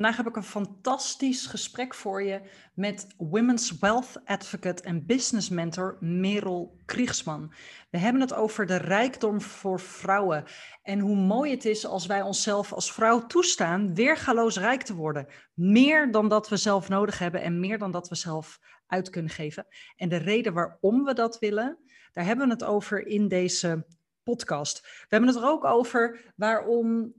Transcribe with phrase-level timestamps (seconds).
[0.00, 2.40] Vandaag heb ik een fantastisch gesprek voor je
[2.74, 7.52] met Women's Wealth Advocate en Business Mentor Merel Kriegsman.
[7.90, 10.44] We hebben het over de rijkdom voor vrouwen
[10.82, 15.26] en hoe mooi het is als wij onszelf als vrouw toestaan weergaloos rijk te worden.
[15.54, 19.30] Meer dan dat we zelf nodig hebben en meer dan dat we zelf uit kunnen
[19.30, 19.66] geven.
[19.96, 21.78] En de reden waarom we dat willen,
[22.12, 23.86] daar hebben we het over in deze
[24.22, 24.80] podcast.
[24.80, 27.12] We hebben het er ook over waarom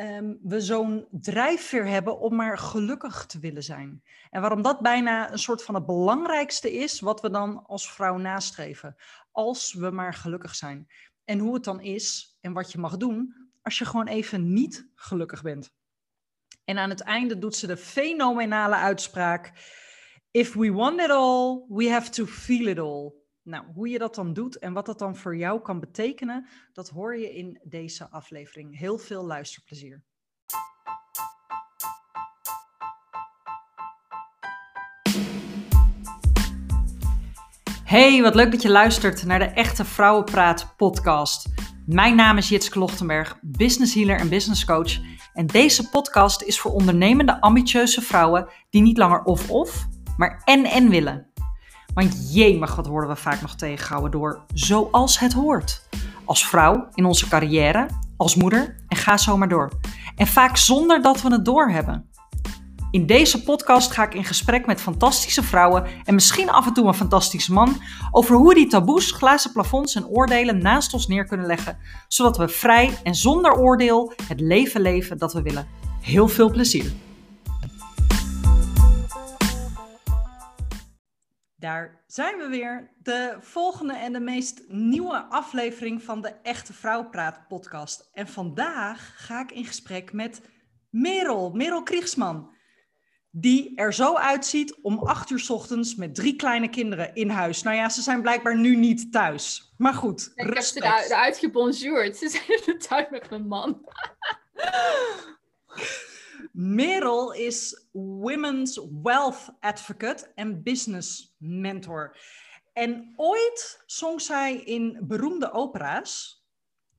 [0.00, 4.02] um, we zo'n drijfveer hebben om maar gelukkig te willen zijn.
[4.30, 8.16] En waarom dat bijna een soort van het belangrijkste is wat we dan als vrouw
[8.16, 8.96] nastreven.
[9.30, 10.88] Als we maar gelukkig zijn.
[11.24, 14.90] En hoe het dan is en wat je mag doen als je gewoon even niet
[14.94, 15.72] gelukkig bent.
[16.64, 19.52] En aan het einde doet ze de fenomenale uitspraak:
[20.30, 23.19] If we want it all, we have to feel it all.
[23.42, 26.88] Nou, hoe je dat dan doet en wat dat dan voor jou kan betekenen, dat
[26.88, 28.78] hoor je in deze aflevering.
[28.78, 30.02] Heel veel luisterplezier.
[37.84, 41.48] Hey, wat leuk dat je luistert naar de Echte Vrouwenpraat podcast.
[41.86, 44.98] Mijn naam is Jitske Lochtenberg, business healer en business coach.
[45.32, 51.29] En deze podcast is voor ondernemende, ambitieuze vrouwen die niet langer of-of, maar en-en willen.
[51.94, 55.88] Want jemig, wat worden we vaak nog tegengehouden door zoals het hoort.
[56.24, 59.72] Als vrouw, in onze carrière, als moeder en ga zo maar door.
[60.16, 62.08] En vaak zonder dat we het doorhebben.
[62.90, 66.86] In deze podcast ga ik in gesprek met fantastische vrouwen en misschien af en toe
[66.86, 67.76] een fantastische man
[68.10, 72.48] over hoe die taboes, glazen plafonds en oordelen naast ons neer kunnen leggen, zodat we
[72.48, 75.68] vrij en zonder oordeel het leven leven dat we willen.
[76.00, 76.92] Heel veel plezier!
[81.60, 82.90] Daar zijn we weer.
[83.02, 88.10] De volgende en de meest nieuwe aflevering van de Echte Vrouw Praat podcast.
[88.12, 90.40] En vandaag ga ik in gesprek met
[90.90, 92.54] Merel, Merel Kriegsman.
[93.30, 97.62] Die er zo uitziet om acht uur s ochtends met drie kleine kinderen in huis.
[97.62, 99.74] Nou ja, ze zijn blijkbaar nu niet thuis.
[99.76, 102.16] Maar goed, Ik heb ze eruit gebonjourd.
[102.16, 103.84] Ze zijn in de tuin met mijn man.
[106.52, 112.16] Merel is Women's Wealth Advocate en Business Mentor.
[112.72, 116.44] En ooit zong zij in beroemde opera's,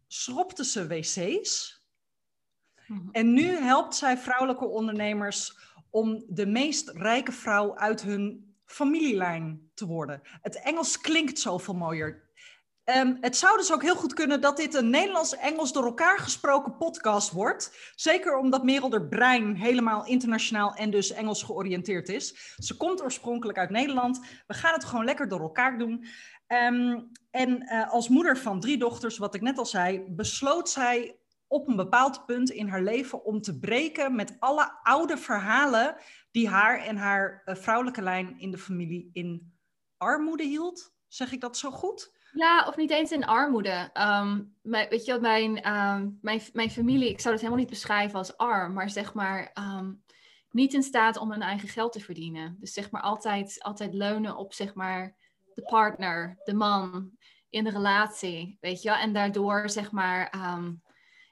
[0.08, 1.80] schropte ze wc's.
[2.88, 3.10] Mhm.
[3.12, 5.58] En nu helpt zij vrouwelijke ondernemers
[5.90, 10.22] om de meest rijke vrouw uit hun familielijn te worden.
[10.24, 12.30] Het Engels klinkt zoveel mooier.
[12.86, 16.78] Um, het zou dus ook heel goed kunnen dat dit een Nederlands-Engels door elkaar gesproken
[16.78, 17.92] podcast wordt.
[17.96, 22.56] Zeker omdat Merel er brein helemaal internationaal en dus Engels georiënteerd is.
[22.58, 24.20] Ze komt oorspronkelijk uit Nederland.
[24.48, 26.06] We gaan het gewoon lekker door elkaar doen.
[26.48, 31.20] Um, en uh, als moeder van drie dochters, wat ik net al zei, besloot zij
[31.48, 35.96] op een bepaald punt in haar leven om te breken met alle oude verhalen
[36.32, 39.54] die haar en haar uh, vrouwelijke lijn in de familie in
[39.98, 40.94] armoede hield.
[41.08, 42.20] Zeg ik dat zo goed?
[42.32, 43.90] Ja, of niet eens in armoede.
[44.62, 48.38] Mijn, weet je mijn, um, mijn, mijn familie, ik zou het helemaal niet beschrijven als
[48.38, 50.04] arm, maar zeg maar um,
[50.52, 52.58] niet in staat om hun eigen geld te verdienen.
[52.60, 55.16] Dus zeg maar altijd, altijd leunen op zeg maar
[55.54, 57.12] de partner, de man
[57.50, 60.38] in de relatie, weet je En daardoor zeg maar,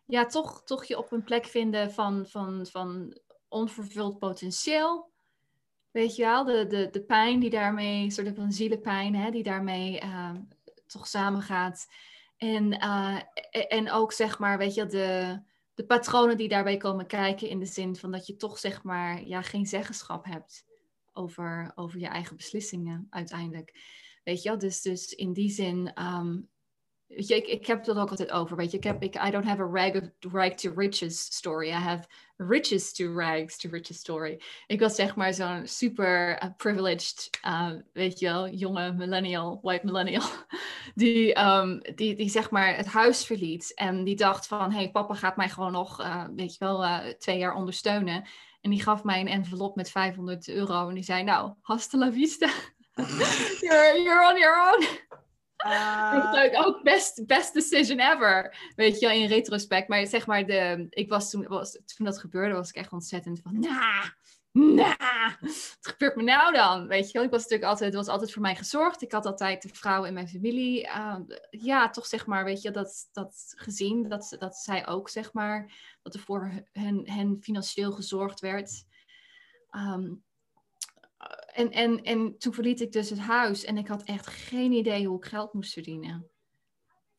[0.05, 3.17] ja, toch, toch je op een plek vinden van, van, van
[3.47, 5.11] onvervuld potentieel.
[5.91, 10.01] Weet je wel, de, de, de pijn die daarmee, soort van zielenpijn, hè, die daarmee
[10.89, 11.87] toch samengaat.
[12.37, 13.19] En, uh,
[13.67, 15.39] en ook zeg maar, weet je, de,
[15.73, 19.27] de patronen die daarbij komen kijken in de zin van dat je toch zeg maar
[19.27, 20.65] ja, geen zeggenschap hebt
[21.13, 23.73] over, over je eigen beslissingen uiteindelijk.
[24.23, 26.49] Weet je, dus, dus in die zin um,
[27.09, 28.57] Weet je, ik, ik heb dat ook altijd over.
[28.57, 31.67] Weet je, ik ik, I don't have a rag of to riches story.
[31.67, 34.41] I have riches to rags to riches story.
[34.67, 39.85] Ik was zeg maar zo'n super uh, privileged, uh, weet je wel, jonge millennial, white
[39.85, 40.23] millennial,
[40.95, 45.13] die, um, die, die zeg maar het huis verliet en die dacht van, hey, papa
[45.13, 48.27] gaat mij gewoon nog, uh, weet je wel, twee jaar ondersteunen.
[48.61, 52.11] En die gaf mij een envelop met 500 euro en die zei, nou, hasta la
[52.11, 52.49] vista.
[54.03, 54.87] you're on your own.
[55.65, 56.43] Uh...
[56.43, 58.57] Ik ook best, best decision ever.
[58.75, 59.87] Weet je, in retrospect.
[59.87, 63.39] Maar zeg maar, de, ik was toen, was, toen dat gebeurde, was ik echt ontzettend
[63.41, 64.05] van, nah,
[64.51, 66.87] nah, wat gebeurt me nou dan?
[66.87, 69.01] Weet je, ik was natuurlijk altijd, was altijd voor mij gezorgd.
[69.01, 71.15] Ik had altijd de vrouwen in mijn familie, uh,
[71.49, 75.71] ja, toch zeg maar, weet je, dat, dat gezien, dat, dat zij ook, zeg maar,
[76.01, 78.87] dat er voor hen, financieel gezorgd werd.
[79.71, 80.23] Um,
[81.59, 85.07] en, en, en toen verliet ik dus het huis en ik had echt geen idee
[85.07, 86.29] hoe ik geld moest verdienen.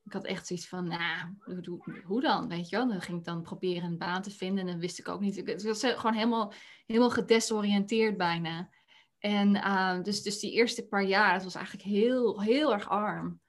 [0.04, 1.34] ik had echt zoiets van, nou,
[2.04, 2.88] hoe, dan, weet je wel?
[2.88, 5.36] Dan ging ik dan proberen een baan te vinden en dan wist ik ook niet.
[5.36, 6.52] Ik was gewoon helemaal,
[6.86, 8.70] helemaal gedesoriënteerd bijna.
[9.18, 13.40] En uh, dus, dus die eerste paar jaar, het was eigenlijk heel, heel erg arm.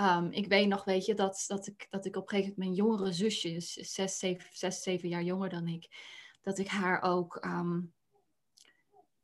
[0.00, 2.76] Um, ik weet nog, weet je, dat, dat, ik, dat ik op een gegeven moment
[2.76, 5.88] mijn jongere zusje, zes, zeven, zes, zeven jaar jonger dan ik,
[6.42, 7.92] dat ik haar ook, um,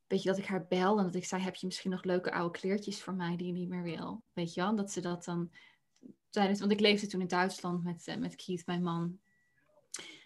[0.07, 2.33] weet je, dat ik haar bel en dat ik zei, heb je misschien nog leuke
[2.33, 4.23] oude kleertjes voor mij die je niet meer wil?
[4.33, 5.51] Weet je wel, dat ze dat dan
[6.45, 9.19] want ik leefde toen in Duitsland met, uh, met Keith, mijn man.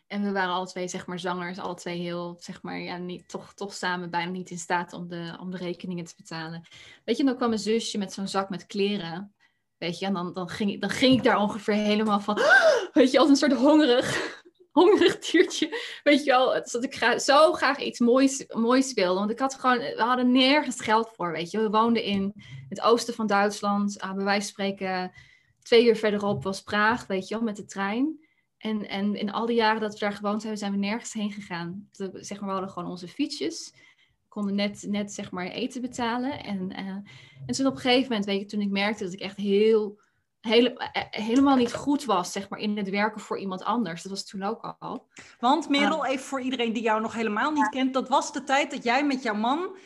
[0.06, 3.28] En we waren alle twee, zeg maar, zangers, alle twee heel, zeg maar, ja, niet,
[3.28, 6.68] toch, toch samen bijna niet in staat om de, om de rekeningen te betalen.
[7.04, 9.34] Weet je, dan kwam mijn zusje met zo'n zak met kleren.
[9.76, 12.38] Weet je, en dan, dan, ging, dan ging ik daar ongeveer helemaal van,
[12.92, 14.39] weet je, als een soort hongerig,
[14.80, 15.58] hongerig.
[16.02, 19.18] Weet je wel, dat ik gra zo graag iets moois, moois wilde.
[19.18, 21.60] Want ik had gewoon, we hadden nergens geld voor, weet je.
[21.60, 22.34] We woonden in
[22.68, 25.12] het oosten van Duitsland, uh, bij wijze van spreken
[25.62, 28.18] twee uur verderop was Praag, weet je wel, met de trein.
[28.58, 31.32] En, en in al die jaren dat we daar gewoond hebben, zijn we nergens heen
[31.32, 31.88] gegaan.
[31.92, 33.74] We, zeg maar, we hadden gewoon onze fietsjes.
[34.28, 36.44] Konden net, net zeg maar eten betalen.
[36.44, 36.86] En, uh,
[37.46, 40.00] en toen op een gegeven moment, weet je, toen ik merkte dat ik echt heel,
[40.40, 44.02] hele, uh, helemaal niet goed was, zeg maar, in het werken voor iemand anders.
[44.02, 45.08] Dat was toen ook al.
[45.38, 47.68] Want Merel, uh, even voor iedereen die jou nog helemaal niet ja.
[47.68, 47.94] kent.
[47.94, 49.76] Dat was de tijd dat jij met jouw man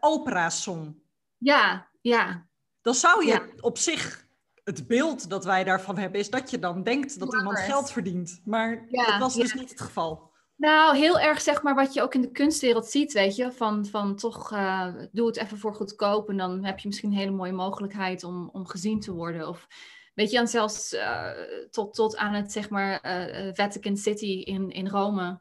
[0.00, 1.02] opera's zong.
[1.38, 2.46] Ja, ja.
[2.82, 3.42] Dan zou je ja.
[3.60, 4.28] op zich
[4.64, 8.40] het beeld dat wij daarvan hebben, is dat je dan denkt dat iemand geld verdient.
[8.44, 10.29] Maar ja, dat was dus niet het geval.
[10.60, 13.52] Nou, heel erg zeg maar wat je ook in de kunstwereld ziet, weet je.
[13.52, 17.16] Van, van toch, uh, doe het even voor goedkoop en dan heb je misschien een
[17.16, 19.48] hele mooie mogelijkheid om, om gezien te worden.
[19.48, 19.66] Of
[20.14, 21.30] weet je, en zelfs uh,
[21.70, 25.40] tot, tot aan het zeg maar uh, Vatican City in, in Rome.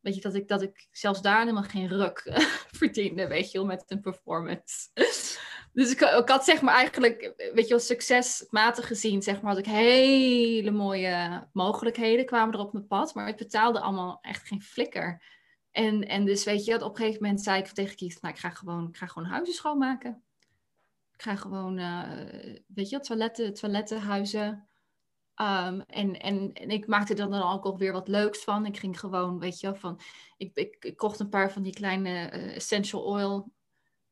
[0.00, 2.22] Weet je, dat ik, dat ik zelfs daar helemaal geen ruk
[2.78, 4.88] verdiende, weet je, met een performance.
[5.78, 9.66] Dus ik, ik, had zeg maar eigenlijk, weet je wel, succesmatig gezien, zeg maar, had
[9.66, 13.14] ik hele mooie mogelijkheden kwamen er op mijn pad.
[13.14, 15.22] Maar het betaalde allemaal echt geen flikker.
[15.70, 18.50] En, en dus weet je, op een gegeven moment zei ik tegen nou, ik ga
[18.50, 20.22] gewoon, ik ga gewoon huizen schoonmaken.
[21.12, 22.02] Ik ga gewoon, uh,
[22.66, 24.68] weet je, toiletten, toiletten, huizen.
[25.40, 28.66] Um, en, en, en ik maakte er dan ook alweer wat leuks van.
[28.66, 30.00] Ik ging gewoon, weet je, van,
[30.36, 33.56] ik, ik, kocht een paar van die kleine uh, essential oil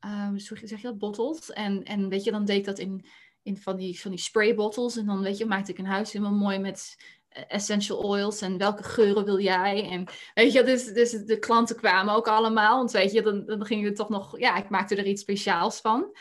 [0.07, 1.53] um, zeg je dat, bottles.
[1.53, 3.07] En, en weet je, dan deed dat in,
[3.43, 4.97] in van, die, van die spray bottles.
[4.97, 6.97] En dan weet je, maakte ik een huis helemaal mooi met
[7.29, 9.91] eh, essential oils en welke geuren wil jij?
[9.91, 12.77] En weet je, dus, dus de klanten kwamen ook allemaal.
[12.77, 15.81] Want weet je, dan, dan ging het toch nog, ja, ik maakte er iets speciaals
[15.81, 16.17] van.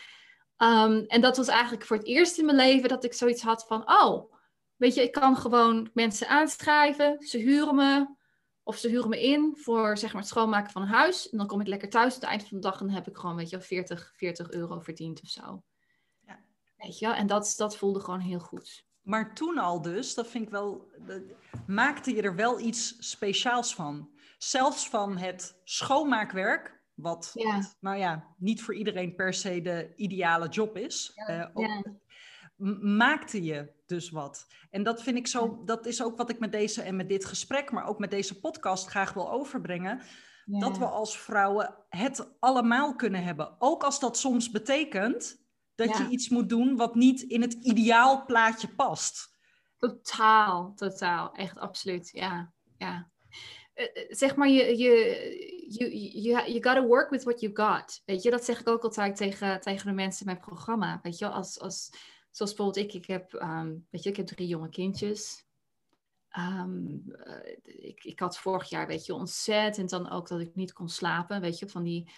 [0.58, 3.66] Um, en dat was eigenlijk voor het eerst in mijn leven dat ik zoiets had
[3.68, 4.34] van, oh,
[4.76, 8.08] weet je, ik kan gewoon mensen aanschrijven, ze huren me,
[8.68, 11.30] of ze huren me in voor zeg maar, het schoonmaken van een huis.
[11.30, 13.08] En dan kom ik lekker thuis aan het eind van de dag en dan heb
[13.08, 15.64] ik gewoon weet je, 40, 40 euro verdiend of zo.
[16.28, 16.40] Ja.
[16.78, 18.86] Weet je, en dat, dat voelde gewoon heel goed.
[19.02, 20.92] Maar toen al dus, dat vind ik wel,
[21.68, 24.10] maakte je er wel iets speciaals van.
[24.38, 27.76] Zelfs van het schoonmaakwerk, wat, ja.
[27.80, 31.12] nou ja, niet voor iedereen per se de ideale job is.
[31.16, 31.52] Ja.
[31.56, 31.82] Uh, ja
[32.82, 34.48] maakte je dus wat.
[34.70, 37.26] En dat vind ik zo, dat is ook wat ik met deze en met dit
[37.26, 40.02] gesprek, maar ook met deze podcast graag wil overbrengen.
[40.46, 40.60] Ja.
[40.60, 43.56] Dat we als vrouwen het allemaal kunnen hebben.
[43.60, 45.44] Ook als dat soms betekent
[45.76, 45.98] dat ja.
[45.98, 49.34] je iets moet doen wat niet in het ideaal plaatje past.
[49.78, 51.34] Totaal, totaal.
[51.34, 52.10] Echt absoluut.
[52.12, 53.12] Ja, ja.
[53.76, 54.94] Uh, zeg maar, je, je,
[55.70, 58.02] je, je, you gotta work with what you got.
[58.06, 61.00] Weet je, dat zeg ik ook altijd tegen, tegen de mensen in mijn programma.
[61.04, 61.90] Weet je, als, als,
[62.36, 65.46] Zoals bijvoorbeeld ik, ik heb, um, weet je, ik heb drie jonge kindjes.
[66.38, 70.74] Um, uh, ik, ik had vorig jaar, weet je, ontzettend dan ook dat ik niet
[70.74, 72.12] kon slapen, weet je, van die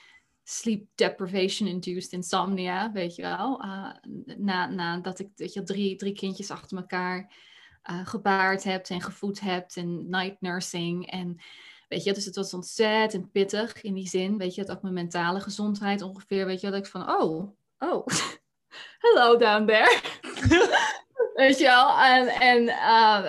[0.44, 3.64] sleep deprivation-induced insomnia, weet je wel.
[3.64, 3.92] Uh,
[4.38, 7.34] na, nadat ik, weet je, drie, drie kindjes achter elkaar
[7.92, 11.38] uh, gebaard heb en gevoed heb en night nursing en...
[11.88, 14.38] Weet je, dus het was ontzettend pittig in die zin.
[14.38, 16.46] Weet je, dat ook mijn mentale gezondheid ongeveer.
[16.46, 18.06] Weet je, dat ik van, oh, oh,
[19.00, 20.02] hello down there.
[21.34, 22.00] Weet je wel?
[22.00, 23.26] En, en, uh,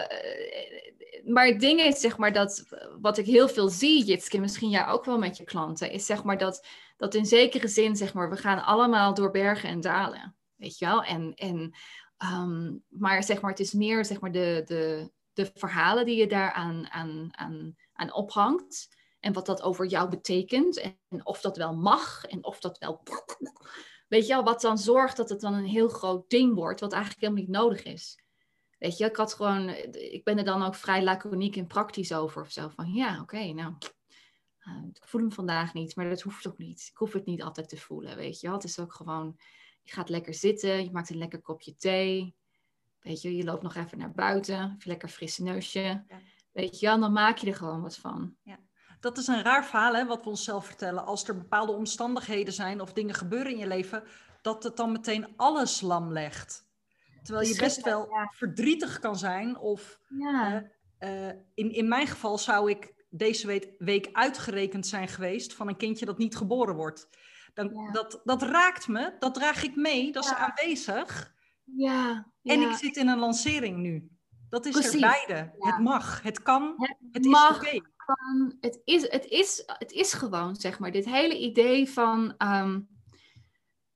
[1.32, 2.64] maar het ding is, zeg maar, dat
[3.00, 6.24] wat ik heel veel zie, Jitske, misschien jij ook wel met je klanten, is zeg
[6.24, 10.36] maar dat, dat in zekere zin, zeg maar, we gaan allemaal door bergen en dalen.
[10.56, 11.02] Weet je wel?
[11.02, 11.74] En, en,
[12.32, 16.26] um, maar zeg maar, het is meer zeg maar, de, de, de verhalen die je
[16.26, 18.96] daar aan, aan, aan, aan ophangt.
[19.20, 20.80] En wat dat over jou betekent.
[21.08, 22.24] En of dat wel mag.
[22.24, 23.02] En of dat wel
[24.08, 26.92] Weet je wel, wat dan zorgt dat het dan een heel groot ding wordt, wat
[26.92, 28.22] eigenlijk helemaal niet nodig is.
[28.78, 32.42] Weet je, ik had gewoon, ik ben er dan ook vrij laconiek en praktisch over
[32.42, 32.68] of zo.
[32.68, 33.74] Van ja, oké, okay, nou,
[34.68, 36.88] uh, ik voel hem vandaag niet, maar dat hoeft ook niet.
[36.90, 38.56] Ik hoef het niet altijd te voelen, weet je wel.
[38.56, 39.36] Het is ook gewoon,
[39.82, 42.36] je gaat lekker zitten, je maakt een lekker kopje thee.
[43.00, 45.80] Weet je, je loopt nog even naar buiten, even lekker frisse neusje.
[45.80, 46.04] Ja.
[46.52, 48.36] Weet je, dan maak je er gewoon wat van.
[48.42, 48.58] Ja.
[49.00, 51.06] Dat is een raar verhaal, hè, wat we onszelf vertellen.
[51.06, 54.02] Als er bepaalde omstandigheden zijn of dingen gebeuren in je leven,
[54.42, 56.66] dat het dan meteen alles lam legt.
[57.22, 59.58] Terwijl je best wel verdrietig kan zijn.
[59.58, 60.70] Of ja.
[60.98, 65.76] Eh, in, in mijn geval zou ik deze week, week uitgerekend zijn geweest van een
[65.76, 67.08] kindje dat niet geboren wordt.
[67.54, 71.34] Dan, dat, dat raakt me, dat draag ik mee, dat is aanwezig.
[71.64, 74.10] Ja, En ik zit in een lancering nu.
[74.48, 75.54] Dat is er beide.
[75.58, 76.74] Het mag, het kan,
[77.12, 77.80] het, is oké.
[78.60, 82.34] Het, is, het, is, het is gewoon, zeg maar, dit hele idee van...
[82.36, 82.80] Ehm,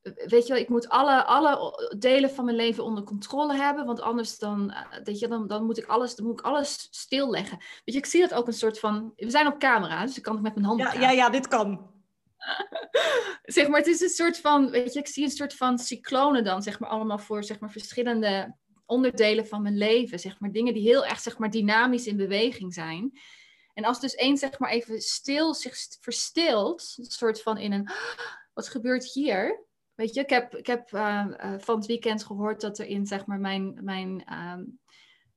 [0.03, 4.01] weet je wel, ik moet alle, alle delen van mijn leven onder controle hebben, want
[4.01, 7.59] anders dan, eh, weet je, dan, dan, moet ik alles, dan moet ik alles stilleggen.
[7.59, 10.23] Weet je, ik zie dat ook een soort van, we zijn op camera, dus ik
[10.23, 11.91] kan het met mijn handen ja, ja, ja, dit kan.
[13.43, 16.45] zeg maar, het is een soort van, weet je, ik zie een soort van cyclonen
[16.45, 20.75] dan, zeg maar, allemaal voor, zeg maar, verschillende onderdelen van mijn leven, zeg maar, dingen
[20.75, 23.13] die heel erg, zeg maar, dynamisch in beweging zijn.
[23.75, 27.89] En als dus één, zeg maar, even stil zich verstilt, een soort van in een,
[28.55, 29.65] wat gebeurt hier?
[29.95, 31.27] Weet je, ik heb, ik heb uh,
[31.59, 34.65] van het weekend gehoord dat er in zeg maar, mijn, mijn, uh,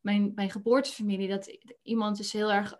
[0.01, 2.75] mijn, mijn geboortefamilie, dat iemand dus heel erg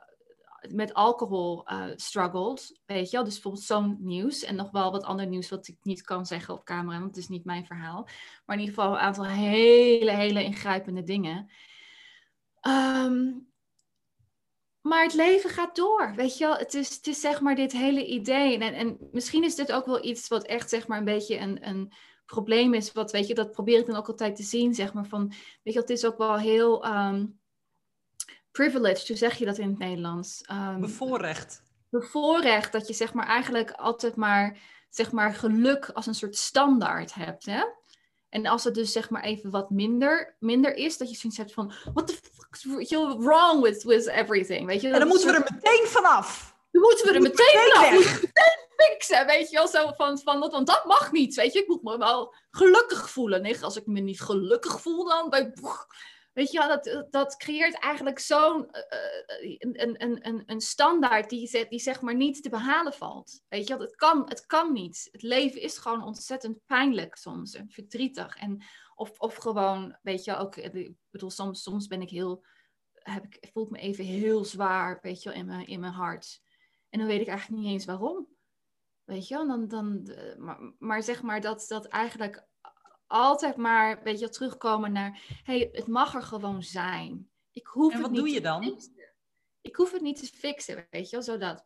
[0.69, 2.79] met alcohol struggelt.
[2.85, 5.77] Weet je wel, dus bijvoorbeeld zo'n nieuws en nog wel wat ander nieuws wat ik
[5.81, 8.07] niet kan zeggen op camera, want het is niet mijn verhaal.
[8.45, 11.49] Maar in ieder geval een aantal hele, hele ingrijpende dingen.
[12.61, 13.53] Um,
[14.85, 16.55] maar het leven gaat door, weet je wel.
[16.55, 18.57] Het is, het is zeg maar dit hele idee.
[18.57, 21.67] En, en misschien is dit ook wel iets wat echt zeg maar een beetje een,
[21.67, 21.93] een
[22.25, 22.91] probleem is.
[22.91, 25.05] Wat, weet je, dat probeer ik dan ook altijd te zien, zeg maar.
[25.05, 27.39] Van, weet je, het is ook wel heel um,
[28.51, 30.43] privileged, hoe zeg je dat in het Nederlands?
[30.51, 31.63] Um, bevoorrecht.
[31.89, 34.57] Bevoorrecht, dat je zeg maar eigenlijk altijd maar,
[34.89, 37.63] zeg maar, geluk als een soort standaard hebt, hè?
[38.29, 41.53] En als het dus zeg maar even wat minder, minder is, dat je zoiets hebt
[41.53, 42.19] van, what the
[42.63, 44.89] wrong with, with everything, weet je?
[44.89, 46.55] En dan moeten we er meteen vanaf.
[46.71, 47.91] Dan moeten we er meteen vanaf.
[47.91, 51.59] meteen fixen, weet je wel, zo van, van dat, want dat mag niet, weet je?
[51.59, 53.41] Ik moet me wel gelukkig voelen.
[53.41, 55.53] Nee, als ik me niet gelukkig voel, dan bij,
[56.35, 61.67] Weet je wel, dat, dat creëert eigenlijk zo'n uh, een, een, een, een standaard die,
[61.69, 63.41] die zeg maar niet te behalen valt.
[63.49, 65.09] Weet je wel, het kan, het kan niet.
[65.11, 68.35] Het leven is gewoon ontzettend pijnlijk soms en verdrietig.
[68.35, 68.63] En,
[68.95, 72.45] of, of gewoon, weet je ook, ik bedoel, soms, soms ben ik heel,
[72.93, 76.41] heb ik, voel ik me even heel zwaar, weet je in mijn, in mijn hart.
[76.89, 78.27] En dan weet ik eigenlijk niet eens waarom.
[79.03, 82.47] Weet je dan, dan, maar, maar zeg maar dat, dat eigenlijk
[83.07, 87.29] altijd maar, weet je, terugkomen naar, hey, het mag er gewoon zijn.
[87.51, 88.79] Ik hoef en wat doe je dan?
[89.61, 91.65] Ik hoef het niet te fixen, weet je wel, zodat.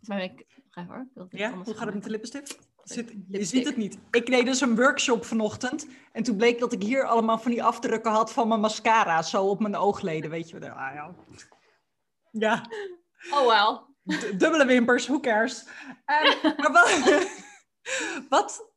[0.00, 1.28] Maar ik, ga hoor.
[1.30, 2.68] ja, hoe gaat het met de lippenstift?
[3.28, 3.98] Je ziet het niet.
[4.10, 5.86] Ik deed dus een workshop vanochtend.
[6.12, 9.22] En toen bleek dat ik hier allemaal van die afdrukken had van mijn mascara.
[9.22, 10.70] Zo op mijn oogleden, weet je.
[10.70, 11.14] Ah, ja.
[12.30, 12.66] ja.
[13.30, 13.86] Oh well.
[14.36, 15.66] dubbele wimpers, who cares?
[16.06, 17.30] Um, maar wat,
[18.28, 18.70] wat,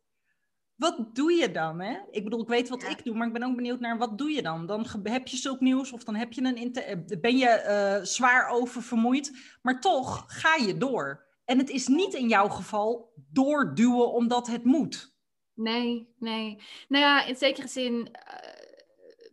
[0.76, 1.82] wat doe je dan?
[1.82, 1.98] Hè?
[2.12, 4.32] Ik bedoel, ik weet wat ik doe, maar ik ben ook benieuwd naar wat doe
[4.32, 4.66] je dan?
[4.66, 7.64] Dan heb je zulk nieuws of dan heb je een eh, ben je
[8.00, 11.30] uh, zwaar oververmoeid, maar toch ga je door.
[11.46, 15.16] En het is niet in jouw geval doorduwen omdat het moet.
[15.54, 16.62] Nee, nee.
[16.88, 18.08] Nou ja, in zekere zin, uh,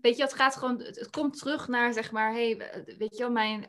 [0.01, 2.57] weet je, het gaat gewoon, het, komt terug naar zeg maar, hey,
[2.99, 3.67] weet je wel, mijn,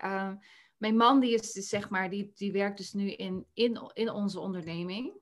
[0.77, 4.09] mijn man die is dus, zeg maar, die, die werkt dus nu in, in, in
[4.09, 5.19] onze onderneming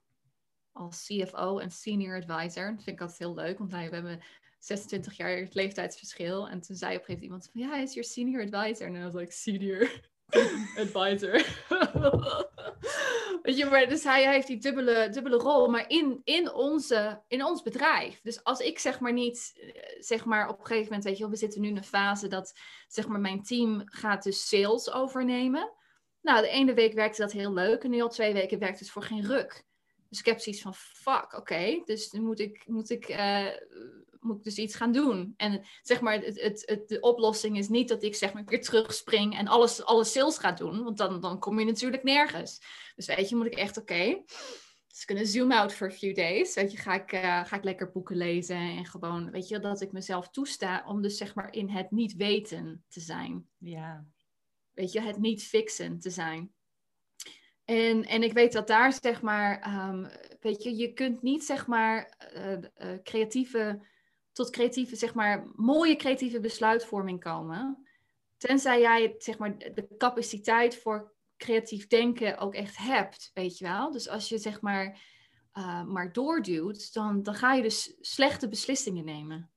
[0.72, 2.76] als CFO en senior advisor.
[2.76, 4.22] Dat vind ik altijd heel leuk, want wij hebben
[4.60, 6.50] 26 jaar leeftijdsverschil.
[6.50, 8.88] En toen zei op een gegeven moment van, ja, hij is je senior advisor.
[8.88, 10.02] En dan was ik, senior
[10.84, 11.46] advisor.
[13.56, 18.22] Dus hij, heeft die dubbele, dubbele rol, maar in, in, onze, in ons bedrijf.
[18.22, 21.22] Dus als ik zeg maar niet, eh, zeg maar op een gegeven moment, weet je
[21.22, 22.54] wel, we zitten nu in een fase dat,
[22.88, 25.74] zeg maar, mijn team gaat dus sales overnemen.
[26.22, 28.90] Nou, de ene week werkte dat heel leuk en nu al twee weken werkt het
[28.90, 29.66] voor geen ruk.
[30.10, 33.48] Dus ik heb zoiets van, fuck, oké, dus nu moet ik, moet, ik, uh,
[34.28, 35.34] moet ik dus iets gaan doen.
[35.38, 38.62] En zeg maar, het, het, het, de oplossing is niet dat ik zeg maar weer
[38.62, 42.62] terugspring en alles, alle sales ga doen, want dan, dan kom je natuurlijk nergens.
[42.96, 44.24] Dus weet je, moet ik echt, oké, okay,
[44.98, 46.56] dus kunnen zoom out for a few days.
[46.56, 49.82] Weet je, ga ik, uh, ga ik lekker boeken lezen en gewoon, weet je, dat
[49.82, 53.48] ik mezelf toesta om dus zeg maar in het niet weten te zijn.
[53.58, 54.06] Ja.
[54.72, 56.52] Weet je, het niet fixen te zijn.
[57.66, 60.06] En, en ik weet dat daar, zeg maar, ehm,
[60.40, 63.82] weet je, je kunt niet, zeg maar, uh, uh, creatieve,
[64.38, 67.88] tot creatieve, zeg maar, mooie creatieve besluitvorming komen.
[68.38, 73.92] Tenzij jij, zeg maar, de capaciteit voor creatief denken ook echt hebt, weet je wel.
[73.92, 75.02] Dus als je, zeg maar,
[75.54, 79.52] uh, maar doorduwt, dan, dan ga je dus slechte beslissingen nemen.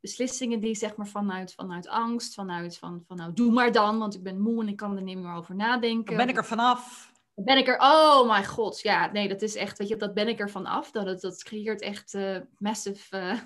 [0.00, 4.14] beslissingen die zeg maar vanuit, vanuit angst, vanuit van, van nou doe maar dan, want
[4.14, 6.16] ik ben moe en ik kan er niet meer over nadenken.
[6.16, 7.12] Dan ben ik er vanaf.
[7.34, 10.14] Dan ben ik er, oh mijn god, ja, nee, dat is echt, weet je, dat
[10.14, 10.90] ben ik er vanaf.
[10.90, 13.40] Dat, het, dat creëert echt uh, massive, uh,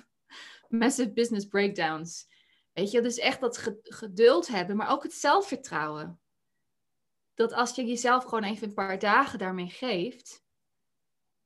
[0.69, 2.27] massive business breakdowns.
[2.73, 6.19] Weet je, dus echt dat geduld hebben, maar ook het zelfvertrouwen.
[7.33, 10.45] Dat als je jezelf gewoon even een paar dagen daarmee geeft,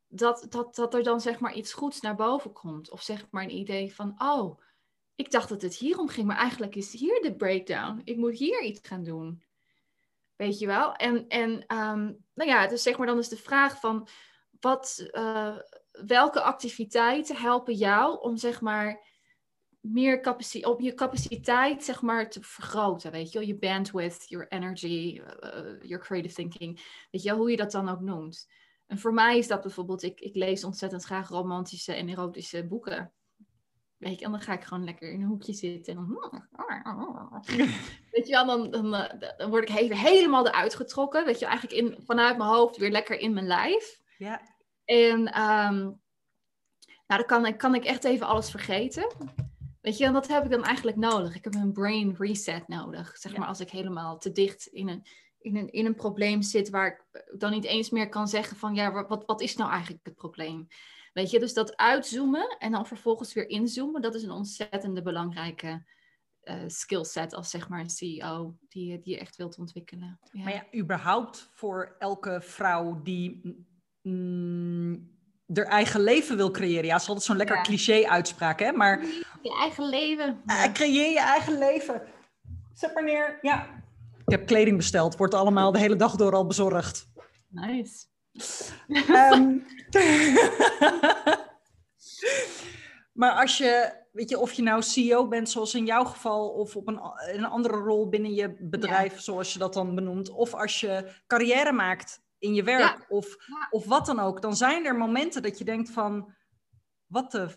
[0.07, 2.89] dat, dat, dat er dan zeg maar iets goeds naar boven komt.
[2.89, 4.59] Of zeg maar een idee van, oh,
[5.15, 8.01] ik dacht dat het hierom ging, maar eigenlijk is hier de breakdown.
[8.03, 9.43] Ik moet hier iets gaan doen.
[10.35, 10.93] Weet je wel?
[10.93, 14.07] En, en um, nou ja, dus zeg maar dan is de vraag van,
[14.59, 15.57] wat, uh,
[15.91, 19.09] welke activiteiten helpen jou om zeg maar
[19.81, 23.47] meer capaciteit, op je capaciteit zeg maar te vergroten, weet je wel?
[23.47, 26.75] Je bandwidth, your energy, uh, your creative thinking,
[27.11, 28.47] weet je wel, hoe je dat dan ook noemt.
[28.87, 33.11] En voor mij is dat bijvoorbeeld, ik, ik lees ontzettend graag romantische en erotische boeken.
[33.97, 35.93] Weet je, en dan ga ik gewoon lekker in een hoekje zitten.
[35.93, 36.45] En dan,
[38.11, 38.91] weet je wel, dan, dan,
[39.37, 41.25] dan word ik even helemaal eruit getrokken.
[41.25, 43.99] Weet je, eigenlijk in, vanuit mijn hoofd weer lekker in mijn lijf.
[44.17, 44.41] Ja.
[44.85, 45.99] En um,
[47.07, 49.07] nou, dan kan, kan ik echt even alles vergeten.
[49.81, 51.35] Weet je, en dat heb ik dan eigenlijk nodig.
[51.35, 53.17] Ik heb een brain reset nodig.
[53.17, 55.05] Zeg maar als ik helemaal te dicht in een,
[55.39, 58.75] in, een, in een probleem zit waar ik dan niet eens meer kan zeggen van
[58.75, 60.67] ja, wat, wat is nou eigenlijk het probleem?
[61.13, 65.85] Weet je, dus dat uitzoomen en dan vervolgens weer inzoomen, dat is een ontzettende belangrijke
[66.43, 70.19] uh, skillset als zeg maar een CEO die, die je echt wilt ontwikkelen.
[70.31, 70.43] Ja.
[70.43, 73.41] Maar ja, überhaupt voor elke vrouw die
[74.01, 75.19] mm,
[75.53, 76.85] haar eigen leven wil creëren.
[76.85, 78.71] Ja, dat is altijd zo'n lekker cliché-uitspraak, hè?
[78.71, 79.01] Maar...
[79.41, 80.41] Je eigen leven.
[80.45, 80.71] Ja.
[80.71, 82.01] creëer je eigen leven.
[82.73, 83.37] Zet maar neer.
[83.41, 83.83] Ja.
[84.25, 85.17] Ik heb kleding besteld.
[85.17, 87.09] Wordt allemaal de hele dag door al bezorgd.
[87.47, 88.05] Nice.
[89.09, 89.65] Um,
[93.19, 96.75] maar als je, weet je, of je nou CEO bent, zoals in jouw geval, of
[96.75, 96.99] op een,
[97.31, 101.71] een andere rol binnen je bedrijf, zoals je dat dan benoemt, of als je carrière
[101.71, 103.35] maakt in je werk, Of,
[103.69, 106.33] of wat dan ook, dan zijn er momenten dat je denkt van,
[107.05, 107.55] wat de,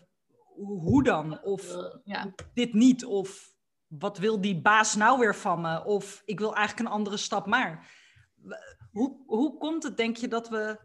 [0.55, 1.41] hoe dan?
[1.43, 2.33] Of ja.
[2.53, 3.53] dit niet, of
[3.87, 5.83] wat wil die baas nou weer van me?
[5.83, 7.91] Of ik wil eigenlijk een andere stap maar.
[8.91, 10.79] Hoe, hoe komt het, denk je, dat we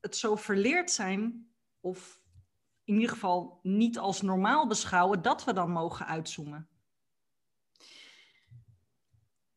[0.00, 1.50] het zo verleerd zijn,
[1.80, 2.20] of
[2.84, 6.68] in ieder geval niet als normaal beschouwen, dat we dan mogen uitzoomen?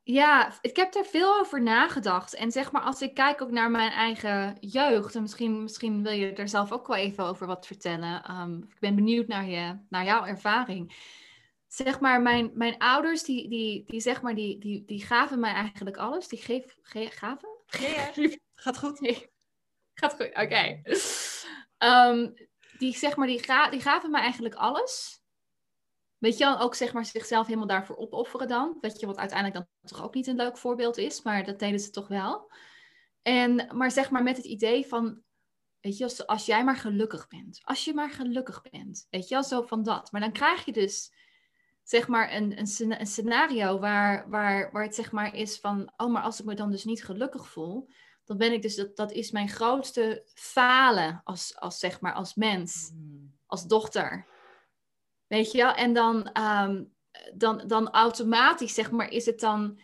[0.04, 2.34] Ja, ik heb daar veel over nagedacht.
[2.34, 6.12] En zeg maar, als ik kijk ook naar mijn eigen jeugd, en misschien, misschien wil
[6.12, 8.32] je er zelf ook wel even over wat vertellen.
[8.32, 10.94] Um, ik ben benieuwd naar, je, naar jouw ervaring.
[11.68, 15.54] Zeg maar, mijn, mijn ouders, die, die, die, zeg maar, die, die, die gaven mij
[15.54, 16.28] eigenlijk alles.
[16.28, 17.50] Die geef, ge, gaven?
[17.80, 18.12] Ja,
[18.54, 19.30] gaat goed.
[19.94, 20.82] Gaat goed, oké.
[21.78, 22.30] Ehm,
[22.78, 25.21] die, zeg maar, die, ga, die gaven mij eigenlijk alles.
[26.22, 28.78] Weet je, ook zeg maar zichzelf helemaal daarvoor opofferen dan.
[28.82, 31.80] Weet je, wat uiteindelijk dan toch ook niet een leuk voorbeeld is, maar dat deden
[31.80, 32.52] ze toch wel.
[33.22, 35.22] En, maar zeg maar met het idee van,
[35.80, 37.60] weet je, als, als jij maar gelukkig bent.
[37.64, 39.08] Als je maar gelukkig bent.
[39.10, 40.12] Weet je, zo van dat.
[40.12, 41.14] Maar dan krijg je dus,
[41.84, 46.12] zeg maar, een, een, een scenario waar, waar, waar het zeg maar is van, oh,
[46.12, 47.90] maar als ik me dan dus niet gelukkig voel,
[48.26, 52.36] dan ben ik dus, dat, dat is mijn grootste falen als, als zeg maar, als
[52.36, 53.34] mens, hmm.
[53.46, 54.31] als dochter.
[55.32, 55.74] Weet je wel?
[55.74, 56.94] En dan, um,
[57.34, 59.80] dan, dan automatisch, zeg maar, is het dan.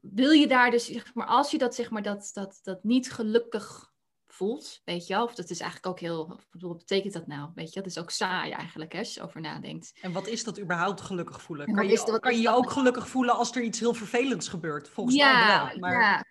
[0.00, 3.12] Wil je daar dus, zeg maar, als je dat, zeg maar, dat, dat, dat niet
[3.12, 3.92] gelukkig
[4.26, 7.50] voelt, weet je wel, of dat is eigenlijk ook heel, wat betekent dat nou?
[7.54, 9.98] Weet je, dat is ook saai eigenlijk, hè, als je over nadenkt.
[10.00, 11.74] En wat is dat überhaupt gelukkig voelen?
[11.74, 14.88] Kan je, kan je je ook gelukkig voelen als er iets heel vervelends gebeurt?
[14.88, 15.78] Volgens ja, mij wel.
[15.78, 16.00] Maar...
[16.00, 16.24] Ja,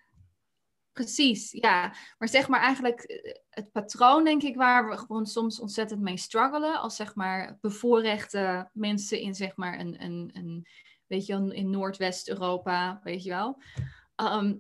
[0.98, 1.94] Precies, ja.
[2.18, 6.18] Maar zeg maar eigenlijk eh, het patroon, denk ik, waar we gewoon soms ontzettend mee
[6.18, 6.80] struggelen.
[6.80, 10.68] Als zeg maar bevoorrechte mensen in zeg maar een, een, een
[11.08, 13.62] weet je in Noordwest-Europa, weet je wel.
[14.16, 14.56] Ehm,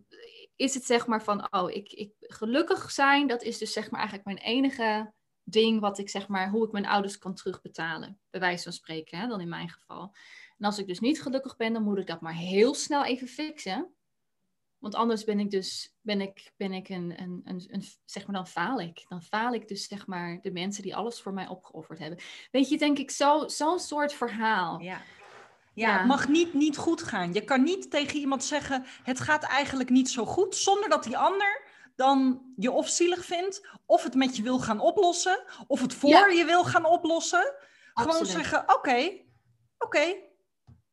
[0.55, 3.99] is het zeg maar van, oh, ik, ik gelukkig zijn, dat is dus zeg maar
[3.99, 8.19] eigenlijk mijn enige ding wat ik zeg maar, hoe ik mijn ouders kan terugbetalen.
[8.29, 10.15] Bij wijze van spreken, hè, dan in mijn geval.
[10.57, 13.27] En als ik dus niet gelukkig ben, dan moet ik dat maar heel snel even
[13.27, 13.96] fixen.
[14.79, 18.35] Want anders ben ik dus, ben ik, ben ik een, een, een, een, zeg maar,
[18.35, 19.05] dan faal ik.
[19.07, 22.19] Dan faal ik dus, zeg maar, de mensen die alles voor mij opgeofferd hebben.
[22.51, 24.81] Weet je, denk ik, zo'n zo soort verhaal.
[24.81, 25.01] Ja.
[25.73, 27.33] Ja, het mag niet, niet goed gaan.
[27.33, 31.17] Je kan niet tegen iemand zeggen, het gaat eigenlijk niet zo goed, zonder dat die
[31.17, 31.61] ander
[31.95, 36.33] dan je of zielig vindt, of het met je wil gaan oplossen, of het voor
[36.33, 37.53] je wil gaan oplossen.
[37.93, 39.11] Gewoon zeggen, oké,
[39.77, 40.15] oké,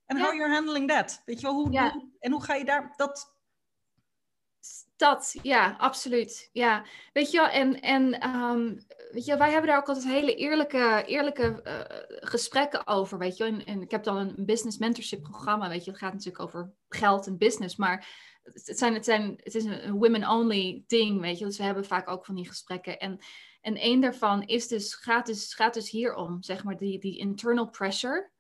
[0.07, 1.23] en how you're handling that.
[1.25, 3.34] Weet je wel, hoe, hoe, en hoe ga je daar, dat,
[4.96, 6.50] dat, ja, absoluut.
[6.52, 8.78] Ja, weet je wel, en, en um,
[9.11, 13.44] weet je, wij hebben daar ook altijd hele eerlijke, eerlijke uh, gesprekken over, weet je.
[13.44, 15.90] En, en, ik heb dan een business mentorship programma, weet je.
[15.90, 18.09] Het gaat natuurlijk over geld en business, maar
[18.42, 21.44] het, zijn, het, zijn, het is een women-only ding, weet je.
[21.44, 22.98] Dus we hebben vaak ook van die gesprekken.
[22.98, 23.18] En,
[23.61, 27.68] en één daarvan is dus, gaat, dus, gaat dus hierom, zeg maar, die, die internal
[27.68, 28.30] pressure,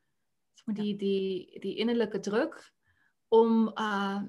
[0.64, 2.72] die, die, die innerlijke druk
[3.28, 3.70] om...
[3.74, 4.22] Uh,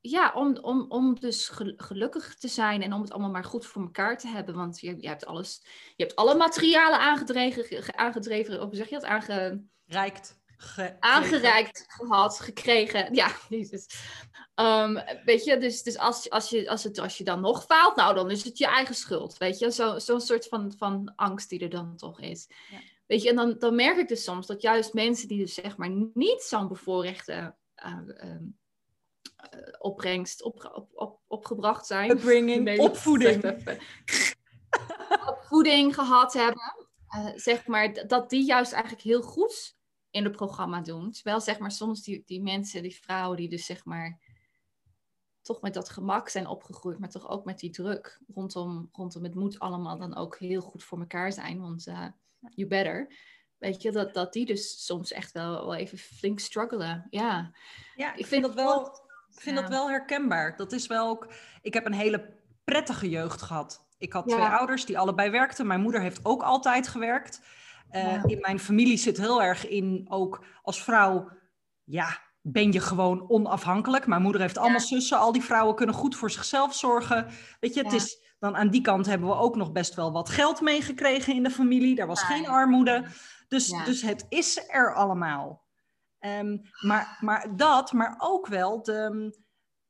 [0.00, 3.82] ja, om, om, om dus gelukkig te zijn en om het allemaal maar goed voor
[3.82, 4.54] elkaar te hebben.
[4.54, 5.62] Want je, je hebt alles,
[5.96, 9.04] je hebt alle materialen aangedreven, aangedreven hoe zeg je dat?
[9.04, 10.38] Aangereikt.
[11.00, 13.14] aangereikt gehad, gekregen.
[13.14, 13.86] Ja, jezus.
[14.54, 17.96] Um, weet je, dus, dus als, als, je, als, het, als je dan nog faalt,
[17.96, 19.38] nou dan is het je eigen schuld.
[19.38, 22.48] Weet je, zo'n zo soort van, van angst die er dan toch is.
[22.70, 22.78] Ja.
[23.06, 25.76] Weet je, en dan, dan merk ik dus soms dat juist mensen die dus zeg
[25.76, 28.36] maar niet zo'n bevoorrechte uh, um, uh,
[29.78, 32.10] opbrengst op, op, op, opgebracht zijn.
[32.10, 33.44] Upbringing, opvoeding.
[35.32, 36.88] opvoeding gehad hebben.
[37.16, 39.76] Uh, zeg maar, dat die juist eigenlijk heel goed
[40.10, 41.10] in het programma doen.
[41.10, 44.20] Terwijl zeg maar soms die, die mensen, die vrouwen die dus zeg maar
[45.42, 49.34] toch met dat gemak zijn opgegroeid, maar toch ook met die druk rondom, rondom het
[49.34, 52.06] moet allemaal dan ook heel goed voor elkaar zijn, want uh,
[52.54, 53.14] you better.
[53.58, 57.06] Weet je, dat, dat die dus soms echt wel, wel even flink struggelen.
[57.10, 57.54] Ja,
[57.94, 60.56] ja ik vind dat wel ik vind dat wel herkenbaar.
[60.56, 61.32] Dat is wel ook.
[61.62, 63.88] Ik heb een hele prettige jeugd gehad.
[63.98, 65.66] Ik had twee ouders die allebei werkten.
[65.66, 67.40] Mijn moeder heeft ook altijd gewerkt.
[67.92, 71.28] Uh, In mijn familie zit heel erg in ook als vrouw.
[71.84, 74.06] Ja, ben je gewoon onafhankelijk.
[74.06, 75.18] Mijn moeder heeft allemaal zussen.
[75.18, 77.26] Al die vrouwen kunnen goed voor zichzelf zorgen.
[77.60, 78.28] Weet je, het is.
[78.38, 81.50] Dan aan die kant hebben we ook nog best wel wat geld meegekregen in de
[81.50, 81.94] familie.
[81.94, 83.04] Daar was geen armoede.
[83.48, 85.62] Dus, dus het is er allemaal.
[86.20, 89.32] Ehm, maar, maar dat, maar ook wel de,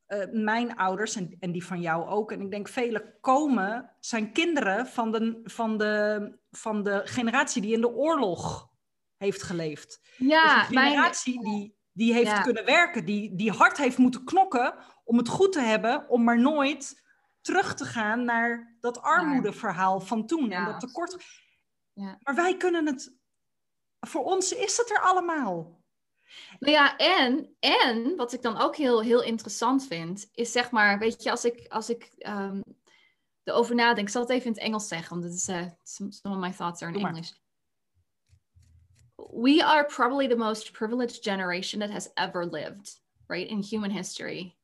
[0.08, 2.32] uh, mijn ouders en, en die van jou ook.
[2.32, 7.72] En ik denk vele komen, zijn kinderen van de, van de, van de generatie die
[7.72, 8.70] in de oorlog
[9.16, 10.00] heeft geleefd.
[10.16, 14.74] Ja, dus een generatie die, die heeft kunnen werken, die, die hard heeft moeten knokken
[15.04, 17.02] om het goed te hebben, om maar nooit
[17.40, 21.16] terug te gaan naar dat armoedeverhaal van toen en dat tekort.
[21.92, 22.18] Ja.
[22.22, 23.16] Maar wij kunnen het,
[24.00, 25.79] voor ons is het er allemaal.
[26.58, 30.98] Nou ja, en, en wat ik dan ook heel, heel interessant vind, is zeg maar,
[30.98, 32.62] weet je, als ik, als ik um,
[33.44, 36.36] erover nadenk, ik zal het even in het Engels zeggen, want is, uh, some of
[36.36, 37.30] my thoughts are in English.
[39.32, 44.56] We are probably the most privileged generation that has ever lived, right, in human history.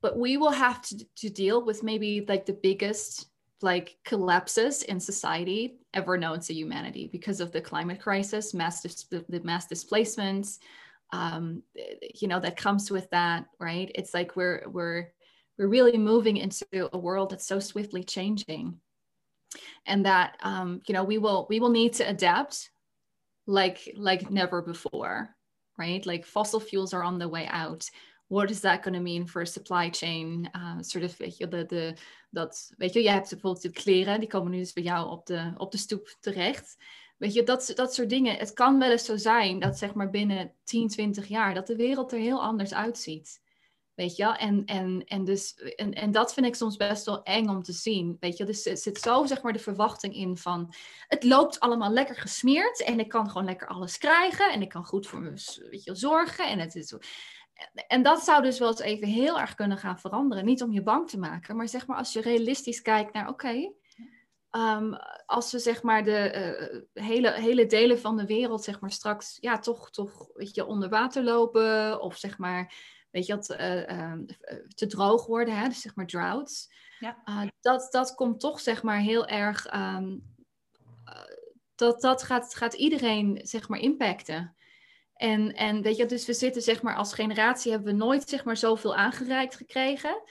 [0.00, 3.31] But we will have to, to deal with maybe like the biggest
[3.62, 9.04] like collapses in society ever known to humanity because of the climate crisis, mass dis-
[9.04, 10.58] the mass displacements,
[11.12, 11.62] um,
[12.14, 13.90] you know, that comes with that, right?
[13.94, 15.08] It's like we're we're
[15.58, 18.80] we're really moving into a world that's so swiftly changing,
[19.86, 22.70] and that um, you know we will we will need to adapt
[23.46, 25.34] like like never before,
[25.78, 26.04] right?
[26.06, 27.88] Like fossil fuels are on the way out.
[28.32, 30.50] What is that going to mean for supply chain?
[31.18, 31.96] Weet je, de, de,
[32.30, 35.26] dat, weet je, jij hebt bijvoorbeeld de kleren, die komen nu dus bij jou op
[35.26, 36.76] de, op de stoep terecht.
[37.18, 38.36] Weet je, dat, dat soort dingen.
[38.36, 41.76] Het kan wel eens zo zijn dat zeg maar binnen 10, 20 jaar, dat de
[41.76, 43.40] wereld er heel anders uitziet.
[43.94, 47.48] Weet je, en, en, en, dus, en, en dat vind ik soms best wel eng
[47.48, 48.16] om te zien.
[48.20, 50.74] Weet je, dus er zit zo zeg maar de verwachting in van
[51.06, 54.84] het loopt allemaal lekker gesmeerd en ik kan gewoon lekker alles krijgen en ik kan
[54.84, 55.30] goed voor me
[55.70, 56.48] weet je, zorgen.
[56.48, 56.94] En het is
[57.86, 60.44] en dat zou dus wel eens even heel erg kunnen gaan veranderen.
[60.44, 63.72] Niet om je bang te maken, maar zeg maar als je realistisch kijkt naar, oké,
[64.50, 64.92] ehm,
[65.26, 69.36] als we zeg maar de eh, hele, hele delen van de wereld zeg maar straks,
[69.40, 72.74] ja, toch, toch, weet je, onder water lopen of zeg maar,
[73.10, 74.12] weet je, dat, uh, uh,
[74.74, 76.70] te droog worden, hè, dus zeg maar droughts.
[76.98, 77.22] Ja.
[77.24, 80.18] Eh, dat, dat komt toch zeg maar heel erg, ehm,
[81.74, 84.56] dat, dat gaat, gaat iedereen zeg maar impacten.
[85.22, 88.44] En, en weet je, dus we zitten zeg maar als generatie hebben we nooit zeg
[88.44, 90.22] maar zoveel aangereikt gekregen.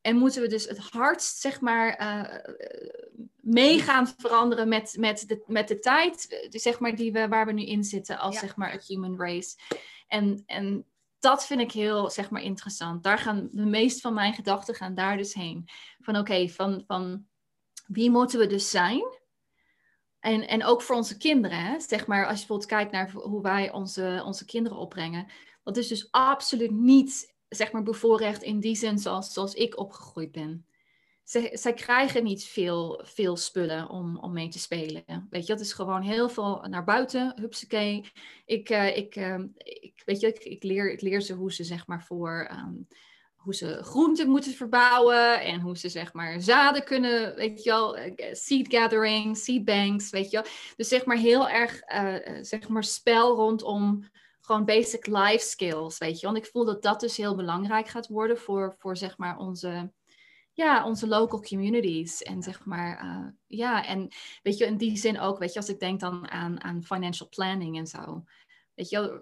[0.00, 2.54] En moeten we dus het hardst zeg maar uh,
[3.36, 7.52] mee gaan veranderen met, met, de, met de tijd zeg maar, die we, waar we
[7.52, 9.56] nu in zitten als zeg maar het human race.
[10.06, 10.86] En, en
[11.18, 13.02] dat vind ik heel zeg maar interessant.
[13.02, 15.68] Daar gaan de meeste van mijn gedachten gaan daar dus heen.
[15.98, 17.26] Van oké, van, van
[17.86, 19.02] wie moeten we dus zijn?
[20.28, 21.80] En, en ook voor onze kinderen, hè?
[21.80, 25.26] zeg maar, als je bijvoorbeeld kijkt naar hoe wij onze, onze kinderen opbrengen.
[25.62, 30.32] Dat is dus absoluut niet, zeg maar, bevoorrecht in die zin zoals, zoals ik opgegroeid
[30.32, 30.66] ben.
[31.24, 35.26] Zij, zij krijgen niet veel, veel spullen om, om mee te spelen.
[35.30, 38.10] Weet je, dat is gewoon heel veel naar buiten, hupsakee.
[38.46, 41.64] Ik, uh, ik, uh, ik, weet je, ik, ik, leer, ik leer ze hoe ze,
[41.64, 42.50] zeg maar, voor...
[42.52, 42.86] Um,
[43.48, 47.96] hoe ze groenten moeten verbouwen en hoe ze zeg maar zaden kunnen, weet je wel,
[47.96, 50.52] eh, seed gathering, seed banks, weet je wel.
[50.76, 54.04] Dus zeg maar heel erg, uh, zeg maar spel rondom
[54.40, 56.26] gewoon basic life skills, weet je.
[56.26, 59.92] Want ik voel dat dat dus heel belangrijk gaat worden voor, voor zeg maar onze,
[60.52, 62.22] ja, onze local communities.
[62.22, 64.08] En zeg maar, ja, en
[64.42, 67.28] weet je, in die zin ook, weet je, als ik denk dan aan, aan financial
[67.28, 68.24] planning en zo.
[68.74, 69.20] Weet je,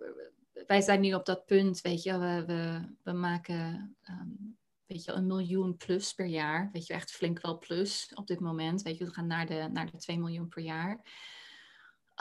[0.67, 5.27] wij zijn nu op dat punt, weet je, we, we, maken, um, weet je, een
[5.27, 6.71] miljoen plus per jaar.
[6.73, 8.83] Weet je, echt flink wel plus op dit moment.
[8.83, 11.01] Weet je, we gaan naar de, naar de 2 miljoen per jaar.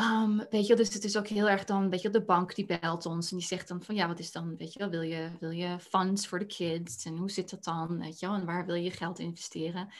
[0.01, 2.79] Um, weet je, dus het is ook heel erg dan, weet je, de bank die
[2.79, 5.29] belt ons en die zegt dan van ja, wat is dan, weet je, wil je,
[5.39, 8.65] wil je funds voor de kids en hoe zit dat dan, weet je, en waar
[8.65, 9.93] wil je geld investeren?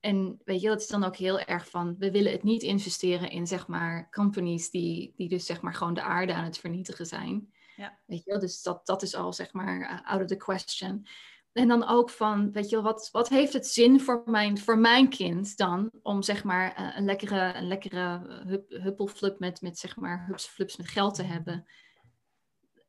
[0.00, 3.30] En weet je, dat is dan ook heel erg van, we willen het niet investeren
[3.30, 7.06] in, zeg maar, companies die, die dus, zeg maar, gewoon de aarde aan het vernietigen
[7.06, 7.52] zijn.
[7.80, 7.98] Ja.
[8.06, 11.06] Weet je, dus dat, dat is al, zeg maar, uh, out of the question.
[11.52, 15.08] En dan ook van, weet je, wat, wat heeft het zin voor mijn, voor mijn
[15.08, 19.96] kind dan om zeg maar uh, een lekkere, een lekkere hup, huppelflup met, met zeg
[19.96, 21.66] maar hupsflups met geld te hebben?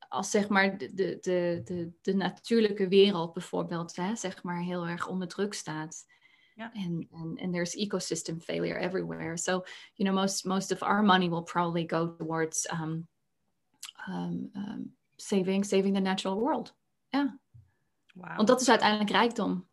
[0.07, 4.87] Als zeg maar de, de, de, de, de natuurlijke wereld bijvoorbeeld, hè, zeg maar heel
[4.87, 6.05] erg onder druk staat.
[6.55, 6.75] Yeah.
[6.75, 9.37] And, and and there's ecosystem failure everywhere.
[9.37, 9.63] So
[9.95, 13.07] you know most most of our money will probably go towards um,
[14.09, 16.75] um, um, saving saving the natural world.
[17.09, 17.39] Ja.
[18.13, 18.35] Wow.
[18.35, 19.69] Want dat is uiteindelijk rijkdom.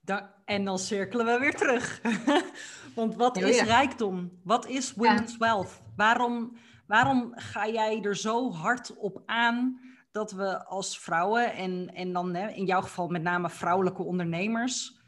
[0.00, 2.00] Da en dan cirkelen we weer terug.
[2.94, 4.40] Want wat is rijkdom?
[4.42, 5.82] Wat is women's wealth?
[5.96, 9.80] Waarom, waarom ga jij er zo hard op aan
[10.10, 15.00] dat we als vrouwen en, en dan hè, in jouw geval met name vrouwelijke ondernemers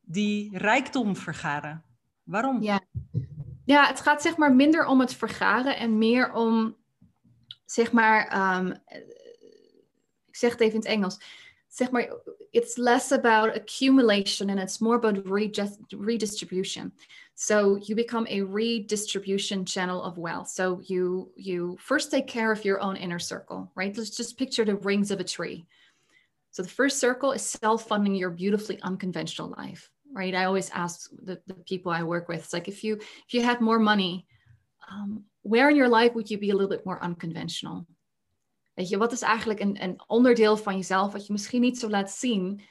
[0.00, 1.84] die rijkdom vergaren.
[2.22, 2.62] Waarom?
[2.62, 2.80] Ja.
[3.64, 6.76] ja, het gaat zeg maar minder om het vergaren en meer om,
[7.72, 8.72] zeg maar, um,
[10.26, 11.18] ik zeg het even in het Engels,
[11.68, 12.12] zeg maar,
[12.50, 15.26] it's less about accumulation and it's more about
[15.88, 16.92] redistribution.
[17.34, 20.48] So you become a redistribution channel of wealth.
[20.48, 23.96] So you you first take care of your own inner circle, right?
[23.96, 25.66] Let's just picture the rings of a tree.
[26.50, 30.34] So the first circle is self-funding your beautifully unconventional life right?
[30.34, 33.42] I always ask the, the people I work with, it's like if you if you
[33.42, 34.26] had more money,
[34.90, 37.86] um, where in your life would you be a little bit more unconventional?
[38.74, 41.88] Weet je, wat is eigenlijk een, een onderdeel van jezelf wat je misschien niet zo
[41.88, 42.62] laat zien,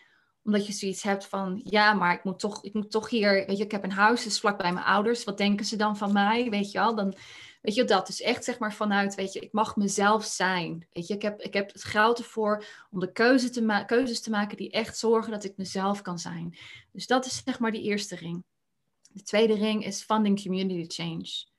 [0.43, 3.57] omdat je zoiets hebt van, ja, maar ik moet toch, ik moet toch hier, weet
[3.57, 6.13] je, ik heb een huis, dus vlak bij mijn ouders, wat denken ze dan van
[6.13, 6.95] mij, weet je wel?
[6.95, 7.15] Dan,
[7.61, 10.87] Weet je, dat is echt zeg maar vanuit, weet je, ik mag mezelf zijn.
[10.91, 14.29] Weet je, ik heb, ik heb het geld ervoor om de keuze te keuzes te
[14.29, 16.57] maken die echt zorgen dat ik mezelf kan zijn.
[16.91, 18.43] Dus dat is zeg maar die eerste ring.
[19.11, 21.50] De tweede ring is funding community change.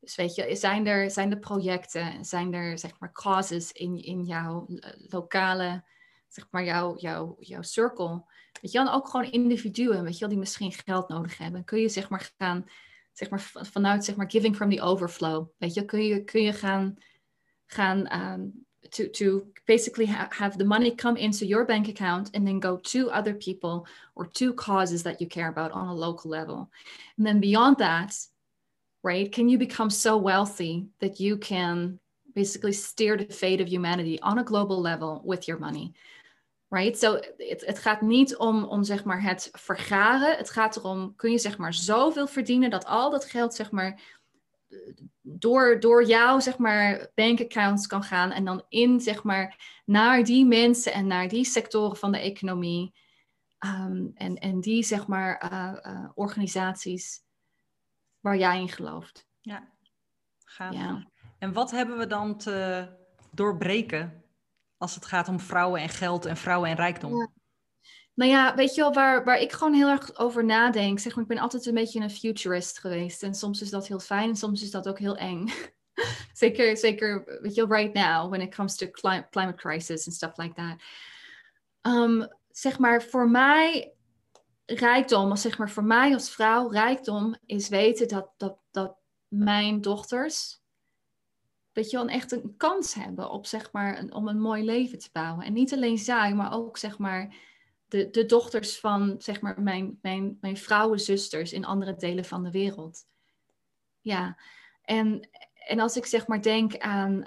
[0.00, 4.24] Dus weet je, zijn er, zijn er projecten, zijn er zeg maar causes in, in
[4.24, 4.66] jouw
[5.08, 5.84] lokale,
[6.28, 8.24] zeg maar jouw, jouw, jouw circle.
[8.60, 11.64] Weet je, en ook gewoon individuen, weet je die misschien geld nodig hebben.
[11.64, 12.66] Kun je zeg maar gaan
[13.12, 15.48] zeg maar, vanuit zeg maar, giving from the overflow.
[15.58, 16.96] Weet je, kun je, kun je gaan,
[17.66, 22.46] gaan um, to, to basically ha have the money come into your bank account and
[22.46, 26.30] then go to other people or to causes that you care about on a local
[26.30, 26.70] level.
[27.16, 28.14] And then beyond that,
[29.02, 31.98] right, can you become so wealthy that you can
[32.34, 35.92] basically steer the fate of humanity on a global level with your money?
[36.70, 36.98] Right?
[36.98, 40.36] So het, het gaat niet om, om zeg maar het vergaren.
[40.36, 44.00] Het gaat erom, kun je zeg maar zoveel verdienen dat al dat geld zeg maar
[45.22, 50.46] door, door jouw zeg maar bankaccounts kan gaan en dan in zeg maar naar die
[50.46, 52.94] mensen en naar die sectoren van de economie
[53.58, 57.22] ehm, en, en die zeg maar uh, uh, organisaties
[58.20, 59.26] waar jij in gelooft.
[59.40, 59.68] Ja,
[60.44, 60.74] gaaf.
[60.74, 61.06] Ja.
[61.38, 62.88] En wat hebben we dan te
[63.30, 64.24] doorbreken
[64.76, 67.30] als het gaat om vrouwen en geld en vrouwen en rijkdom?
[68.14, 71.22] Nou ja, weet je wel, waar, waar ik gewoon heel erg over nadenk, zeg maar,
[71.22, 73.22] ik ben altijd een beetje een futurist geweest.
[73.22, 75.46] En soms is dat heel fijn en soms is dat ook heel eng.
[76.32, 80.14] zeker, zeker, weet je wel, right now, when it comes to climate, climate crisis and
[80.14, 80.82] stuff like that.
[81.94, 83.92] Um, zeg maar, voor mij,
[84.78, 88.96] rijkdom, zeg maar, voor mij als vrouw, rijkdom is weten dat, dat, dat
[89.28, 90.60] mijn dochters,
[91.72, 94.98] weet je wel, echt een kans hebben op, zeg maar, een, om een mooi leven
[94.98, 95.44] te bouwen.
[95.44, 97.34] En niet alleen zij, maar ook, zeg maar,
[97.88, 102.50] de, de dochters van, zeg maar, mijn, mijn, mijn vrouwenzusters in andere delen van de
[102.50, 103.06] wereld.
[104.00, 104.38] Ja,
[104.82, 105.28] en,
[105.70, 107.22] en als ik zeg maar denk aan,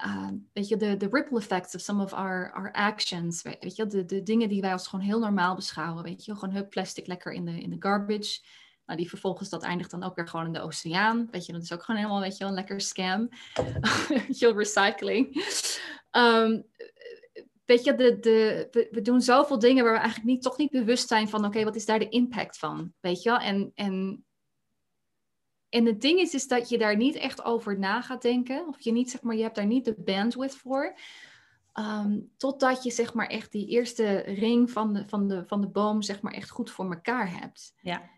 [0.54, 4.06] weet je, de, de ripple effects of some of our, our actions, weet je, de,
[4.06, 7.32] de dingen die wij als gewoon heel normaal beschouwen, weet je, gewoon hup, plastic lekker
[7.32, 8.42] in de, in de garbage,
[8.86, 11.28] nou, die vervolgens, dat eindigt dan ook weer gewoon in de oceaan.
[11.32, 13.30] Weet je, dat is ook gewoon helemaal, weet je, een lekker scam.
[14.40, 15.44] je, recycling.
[16.12, 16.66] Um,
[17.66, 21.08] weet je, de, de, we, doen zoveel dingen waar we eigenlijk niet, toch niet bewust
[21.08, 22.94] zijn van, oké, wat is daar de impact van?
[23.00, 23.32] Weet je?
[23.32, 24.26] En, en,
[25.74, 28.68] en het ding is, is dat je daar niet echt over na gaat denken.
[28.68, 30.98] Of je niet, zeg maar, je hebt daar niet de bandwidth voor.
[31.74, 35.68] Um, totdat je, zeg maar, echt die eerste ring van de, van de, van de
[35.68, 37.74] boom, zeg maar, echt goed voor elkaar hebt.
[37.82, 38.10] Ja.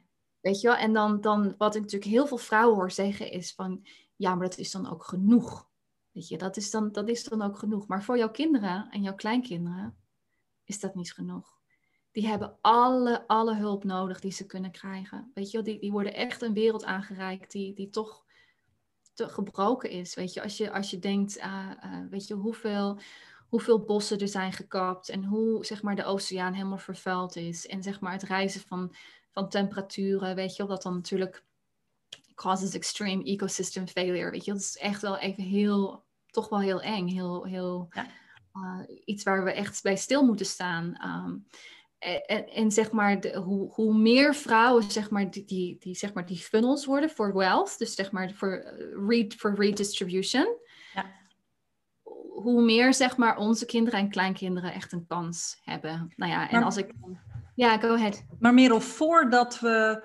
[0.41, 0.78] Weet je wel?
[0.78, 4.48] En dan, dan, wat ik natuurlijk heel veel vrouwen hoor zeggen, is van, ja, maar
[4.48, 5.70] dat is dan ook genoeg.
[6.12, 7.88] Weet je, dat is, dan, dat is dan ook genoeg.
[7.88, 9.98] Maar voor jouw kinderen en jouw kleinkinderen
[10.63, 11.55] is dat niet genoeg.
[12.15, 15.32] Die hebben alle, alle hulp nodig die ze kunnen krijgen.
[15.34, 18.23] Weet je, die, die worden echt een wereld aangereikt die, die toch
[19.13, 20.15] te gebroken is.
[20.15, 22.99] Weet je, als je, als je denkt, uh, uh, weet je, hoeveel,
[23.47, 27.67] hoeveel bossen er zijn gekapt en hoe zeg maar, de oceaan helemaal vervuild is.
[27.67, 28.95] En zeg maar het reizen van,
[29.32, 31.43] van temperaturen, weet je, dat dan natuurlijk
[32.36, 34.32] causes extreme ecosystem failure.
[34.32, 37.08] Weet je, dat is echt wel even heel toch wel heel eng.
[37.08, 38.08] Heel, heel, ja.
[38.54, 40.97] uh, iets waar we echt bij stil moeten staan.
[41.25, 41.47] Um,
[42.06, 46.13] en, en, zeg maar, de, hoe, hoe meer vrouwen zeg maar, die, die, die, zeg
[46.13, 50.48] maar, die funnels worden voor wealth, dus zeg maar voor, uh, re, voor redistribution,
[50.94, 51.06] ja.
[52.34, 56.13] hoe meer zeg maar, onze kinderen en kleinkinderen echt een kans hebben.
[56.15, 56.91] Nou ja, en maar, als ik.
[57.56, 58.26] Ja, go ahead.
[58.39, 60.04] Maar Merel, voordat we.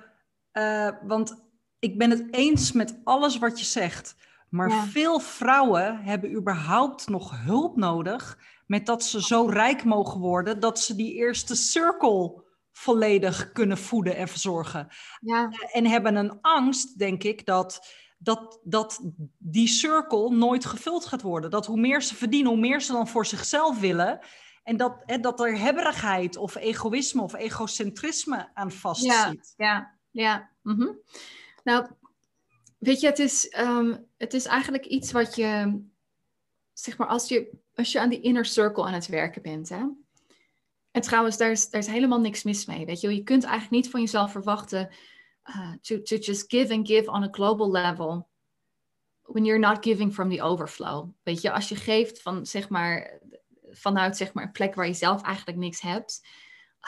[0.52, 1.44] Uh, want
[1.78, 4.16] ik ben het eens met alles wat je zegt.
[4.48, 8.38] Maar veel vrouwen hebben überhaupt nog hulp nodig
[8.70, 14.16] met dat ze zo rijk mogen worden dat ze die eerste cirkel volledig kunnen voeden
[14.16, 14.88] en verzorgen.
[15.20, 15.48] Ja.
[15.72, 19.00] En hebben een angst, denk ik, dat, dat, dat
[19.38, 21.50] die cirkel nooit gevuld gaat worden.
[21.50, 24.18] Dat hoe meer ze verdienen, hoe meer ze dan voor zichzelf willen.
[24.62, 29.10] En dat, hè, dat er hebberigheid of egoïsme of egocentrisme aan vastzit.
[29.10, 30.50] Ja, ja, ja.
[30.62, 30.98] Mm
[31.64, 31.86] Nou,
[32.80, 35.80] Weet je, het is, ehm, het is eigenlijk iets wat je,
[36.72, 37.50] zeg maar, als je,
[37.80, 39.68] als je aan die inner circle aan het werken bent.
[39.68, 39.84] Hè?
[40.90, 42.86] En trouwens, daar is, daar helemaal niks mis mee.
[42.86, 44.88] Weet je, je kunt eigenlijk niet van jezelf verwachten
[45.44, 48.28] uh, to, to just give and give on a global level.
[49.22, 51.08] When you're not giving from the overflow.
[51.22, 53.20] Weet je, als je geeft van, zeg maar,
[53.70, 56.26] vanuit zeg maar, een plek waar je zelf eigenlijk niks hebt.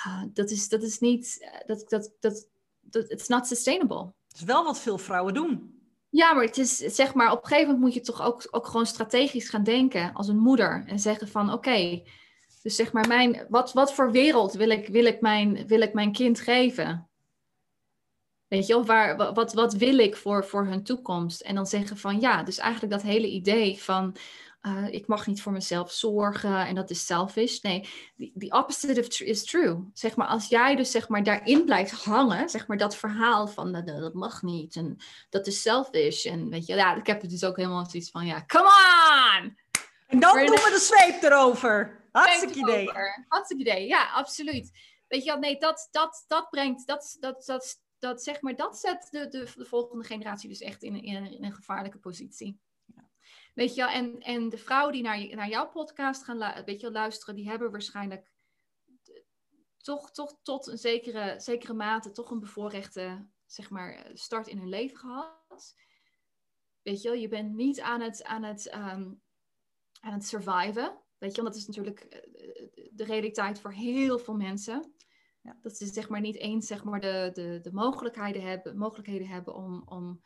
[0.07, 2.49] Uh, dat, is, dat is niet, dat, dat, dat,
[2.81, 4.13] dat, it's not sustainable.
[4.29, 5.82] Het is wel wat veel vrouwen doen.
[6.13, 8.67] Ja, maar het is zeg maar, op een gegeven moment moet je toch ook, ook
[8.67, 10.85] gewoon strategisch gaan denken als een moeder.
[10.87, 12.03] En zeggen van oké,
[12.63, 15.93] dus zeg maar, mijn, wat, wat voor wereld wil ik, wil, ik mijn, wil ik
[15.93, 17.09] mijn kind geven?
[18.49, 21.41] Weet je, of waar, wat, wat wil ik voor, voor hun toekomst?
[21.41, 24.17] En dan zeggen van ja, dus eigenlijk dat hele idee van
[24.63, 27.61] uh, ik mag niet voor mezelf zorgen en dat is selfish.
[27.61, 29.91] Nee, the, opposite of is true.
[29.93, 33.73] Zeg maar, als jij dus zeg maar daarin blijft hangen, zeg maar dat verhaal van
[33.73, 34.97] dat, dat mag niet en
[35.31, 36.27] dat is selfish.
[36.27, 39.57] En weet je, ja, ik heb het dus ook helemaal zoiets van ja, come on!
[40.07, 42.01] En dan doen we de zweep erover.
[42.13, 42.91] Hartstikke idee.
[43.29, 44.71] Hartstikke idee, ja, absoluut.
[45.09, 49.09] Weet je, nee, dat, dat, dat brengt, dat, dat, dat, dat, zeg maar, dat zet
[49.11, 52.61] de, de, de volgende generatie dus echt in, in, in een gevaarlijke positie.
[53.53, 57.35] Weet je, en, en de vrouwen die naar, naar jouw podcast gaan weet je, luisteren,
[57.35, 58.33] die hebben waarschijnlijk
[59.77, 64.69] toch, toch tot een zekere, zekere mate toch een bevoorrechte zeg maar, start in hun
[64.69, 65.75] leven gehad.
[66.83, 69.23] Weet je, je bent niet aan het, aan het, um,
[70.01, 71.01] aan het surviven.
[71.19, 74.95] Weet je, want dat is natuurlijk eh, de realiteit voor heel veel mensen.
[75.41, 75.59] Ja.
[75.61, 79.55] Dat ze zeg maar niet eens zeg maar, de, de, de mogelijkheden hebben, mogelijkheden hebben
[79.55, 80.23] om, om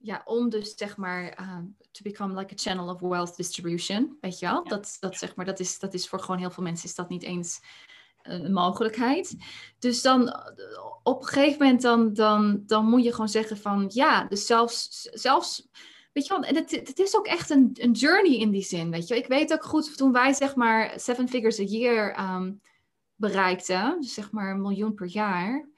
[0.00, 4.38] ja, om dus zeg maar um, to become like a channel of wealth distribution, weet
[4.38, 4.64] je wel?
[4.64, 7.08] Dat, dat zeg maar, dat is, dat is voor gewoon heel veel mensen is dat
[7.08, 7.60] niet eens
[8.22, 9.36] een mogelijkheid.
[9.78, 10.36] Dus dan
[11.02, 15.02] op een gegeven moment dan, dan, dan moet je gewoon zeggen van ja, dus zelfs,
[15.02, 15.68] zelfs
[16.12, 18.90] weet je wel, en het, het is ook echt een, een journey in die zin,
[18.90, 22.60] weet je Ik weet ook goed, toen wij zeg maar seven figures a year um,
[23.14, 25.68] bereikten, dus zeg maar een miljoen per jaar,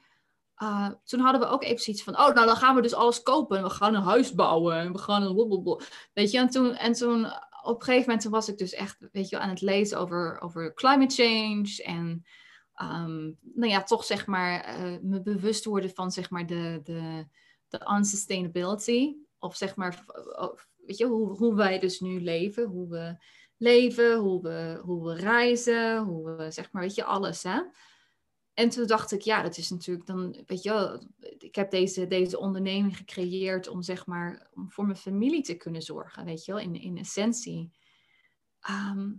[0.61, 3.23] uh, toen hadden we ook even zoiets van, oh, nou dan gaan we dus alles
[3.23, 3.63] kopen.
[3.63, 5.85] We gaan een huis bouwen en we gaan een blablabla.
[6.13, 7.25] Weet je, en toen, en toen
[7.63, 10.73] op een gegeven moment was ik dus echt, weet je, aan het lezen over, over
[10.73, 11.83] climate change.
[11.83, 12.25] En
[12.81, 17.27] um, nou ja, toch zeg maar uh, me bewust worden van zeg maar de, de,
[17.67, 19.15] de unsustainability.
[19.39, 20.03] Of zeg maar,
[20.85, 22.63] weet je, hoe, hoe wij dus nu leven.
[22.63, 23.15] Hoe we
[23.57, 27.61] leven, hoe we, hoe we reizen, hoe we, zeg maar, weet je, alles hè.
[28.59, 31.03] En toen dacht ik, ja, dat is natuurlijk dan, weet je wel,
[31.37, 35.81] ik heb deze, deze onderneming gecreëerd om zeg maar, om voor mijn familie te kunnen
[35.81, 37.71] zorgen, weet je wel, in, in essentie.
[38.59, 39.11] Ehm,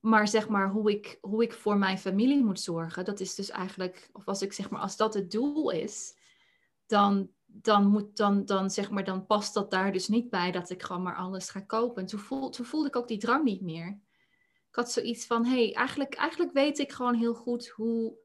[0.00, 3.50] maar zeg maar, hoe ik, hoe ik voor mijn familie moet zorgen, dat is dus
[3.50, 6.16] eigenlijk, of als ik zeg maar, als dat het doel is,
[6.86, 10.70] dan, dan, moet, dan, dan, zeg maar, dan past dat daar dus niet bij dat
[10.70, 12.02] ik gewoon maar alles ga kopen.
[12.02, 14.00] En toen, voel, toen voelde ik ook die drang niet meer.
[14.68, 18.16] Ik had zoiets van, hey, eigenlijk, eigenlijk weet ik gewoon heel goed hoe,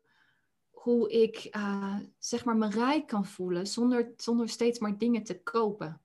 [0.70, 5.44] hoe ik uh, zeg maar me rijk kan voelen zonder, zonder steeds maar dingen te
[5.44, 6.02] kopen.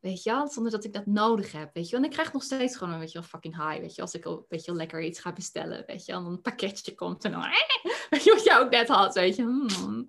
[0.00, 0.48] Weet je wel?
[0.48, 1.74] Zonder dat ik dat nodig heb.
[1.74, 2.00] Weet je wel?
[2.00, 3.80] En ik krijg nog steeds gewoon een beetje een fucking high.
[3.80, 5.84] Weet je Als ik een beetje lekker iets ga bestellen.
[5.86, 7.40] Weet je En dan een pakketje komt en dan...
[8.10, 9.14] Weet je wat jij ook net had?
[9.14, 9.42] Weet je?
[9.42, 10.08] Hmm.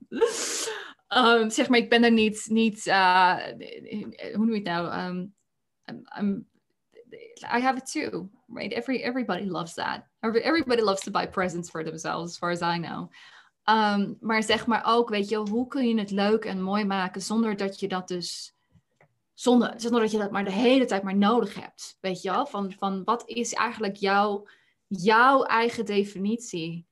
[1.17, 2.45] Um, zeg maar, ik ben er niet...
[2.47, 3.37] niet uh,
[4.33, 5.09] hoe noem je het nou?
[5.09, 5.33] I'm,
[6.19, 6.49] I'm,
[7.43, 8.29] I have it too.
[8.47, 8.73] Right?
[8.73, 10.07] Every, everybody loves that.
[10.21, 13.09] Everybody loves to buy presents for themselves, as far as I know.
[13.69, 17.21] Um, maar zeg maar ook, weet je, hoe kun je het leuk en mooi maken
[17.21, 18.55] zonder dat je dat dus
[19.33, 21.97] zonder, zonder dat je dat maar de hele tijd maar nodig hebt.
[21.99, 22.45] Weet je wel?
[22.45, 24.47] Van, van wat is eigenlijk jouw,
[24.87, 26.85] jouw eigen definitie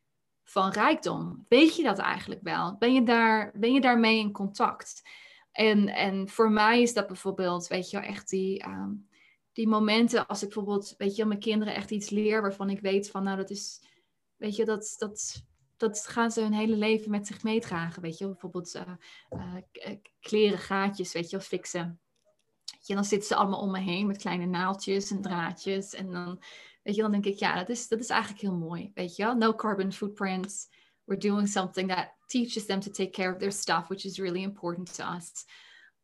[0.43, 1.45] van rijkdom?
[1.47, 2.75] Weet je dat eigenlijk wel?
[2.79, 5.01] Ben je, daar, ben je daarmee in contact?
[5.51, 8.91] En, en voor mij is dat bijvoorbeeld, weet je wel, echt die, ehm,
[9.59, 13.09] die momenten als ik bijvoorbeeld, weet je, mijn kinderen echt iets leer waarvan ik weet
[13.09, 13.81] van, nou, dat is,
[14.37, 15.43] weet je, dat, dat,
[15.77, 18.01] dat gaan ze hun hele leven met zich meedragen.
[18.01, 18.81] Weet je, bijvoorbeeld uh,
[19.29, 21.99] uh, kleren, gaatjes, weet je, of fixen.
[22.81, 25.93] Je, dan zitten ze allemaal om me heen met kleine naaldjes en draadjes.
[25.93, 26.41] En dan,
[26.83, 28.91] weet je, dan denk ik, ja, dat is, dat is eigenlijk heel mooi.
[28.93, 30.67] Weet je, no carbon footprints.
[31.03, 34.41] We're doing something that teaches them to take care of their stuff, which is really
[34.41, 35.45] important to us.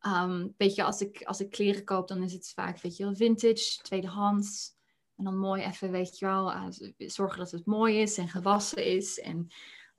[0.08, 3.16] Um, weet je, als ik, als ik kleren koop, dan is het vaak, weet je
[3.16, 4.74] vintage, tweedehands.
[5.16, 6.66] En dan mooi even, weet je wel, uh,
[6.98, 9.20] zorgen dat het mooi is en gewassen is.
[9.20, 9.48] En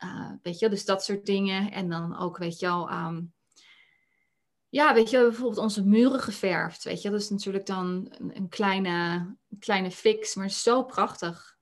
[0.04, 1.70] uh, weet je, dus dat soort dingen.
[1.70, 3.34] En dan ook, weet je wel, um,
[4.68, 6.84] ja, weet je, bijvoorbeeld onze muren geverfd.
[6.84, 11.56] Weet je, dat is natuurlijk dan een, een kleine, kleine fix, maar zo prachtig.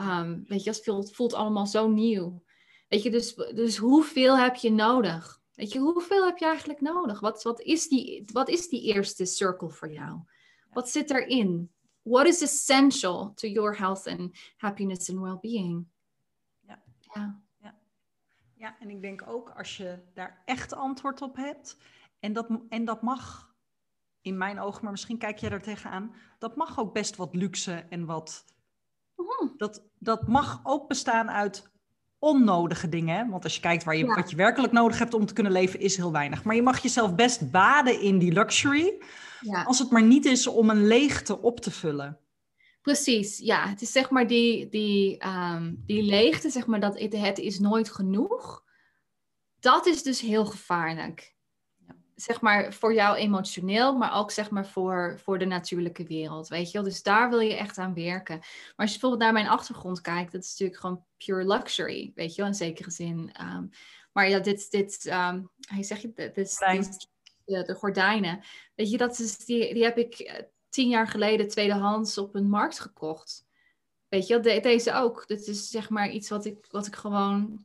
[0.00, 2.42] Um, weet je, het voelt, voelt allemaal zo nieuw.
[2.88, 5.37] Weet je, dus, dus hoeveel heb je nodig?
[5.58, 7.20] Weet je, hoeveel heb je eigenlijk nodig?
[7.20, 10.20] Wat, wat, is, die, wat is die eerste circle voor jou?
[10.70, 11.70] Wat zit erin?
[12.02, 15.86] What is essential to your health and happiness and well-being?
[16.60, 16.82] Ja.
[17.14, 17.40] ja.
[17.60, 17.78] Ja.
[18.54, 21.76] ja, en ik denk ook als je daar echt antwoord op hebt,
[22.20, 23.54] en dat, en dat mag
[24.20, 27.86] in mijn ogen, maar misschien kijk je er tegenaan, dat mag ook best wat luxe
[27.88, 28.44] en wat.
[29.16, 29.56] Mhm.
[29.56, 31.70] Dat, dat mag ook bestaan uit
[32.18, 33.30] onnodige dingen.
[33.30, 35.80] Want als je kijkt waar je, wat je werkelijk nodig hebt om te kunnen leven,
[35.80, 36.44] is heel weinig.
[36.44, 39.02] Maar je mag jezelf best baden in die luxury.
[39.40, 39.62] Ja.
[39.62, 42.18] Als het maar niet is om een leegte op te vullen.
[42.82, 43.68] Precies, ja.
[43.68, 47.58] Het is zeg maar die, die, um, die leegte, zeg maar, dat het, het is
[47.58, 48.64] nooit genoeg.
[49.60, 51.36] Dat is dus heel gevaarlijk
[52.20, 56.66] zeg maar voor jou emotioneel, maar ook zeg maar voor, voor de natuurlijke wereld, weet
[56.66, 56.82] je wel.
[56.82, 58.36] Dus daar wil je echt aan werken.
[58.38, 62.34] Maar als je bijvoorbeeld naar mijn achtergrond kijkt, dat is natuurlijk gewoon pure luxury, weet
[62.34, 63.30] je wel, in zekere zin.
[63.32, 63.66] Ehm,
[64.12, 66.58] maar ja, dit, dit um, hoe zeg je, dit, dit,
[67.44, 68.40] de, de, gordijnen,
[68.74, 72.48] weet je, dat is, die, die heb ik eh, tien jaar geleden tweedehands op een
[72.48, 73.46] markt gekocht.
[74.08, 75.26] Weet je, de, deze ook.
[75.26, 77.64] Dit is zeg maar iets wat ik, wat ik gewoon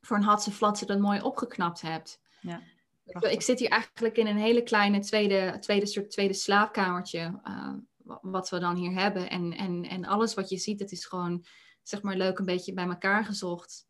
[0.00, 2.06] voor een hatse flatse dan mooi opgeknapt heb.
[2.40, 2.62] Ja.
[3.04, 7.40] Ik zit hier eigenlijk in een hele kleine tweede, tweede, soort tweede slaapkamertje.
[7.44, 7.74] Uh,
[8.04, 9.30] wat we dan hier hebben.
[9.30, 11.44] En, en, en alles wat je ziet, het is gewoon
[11.82, 13.86] zeg maar leuk een beetje bij elkaar gezocht.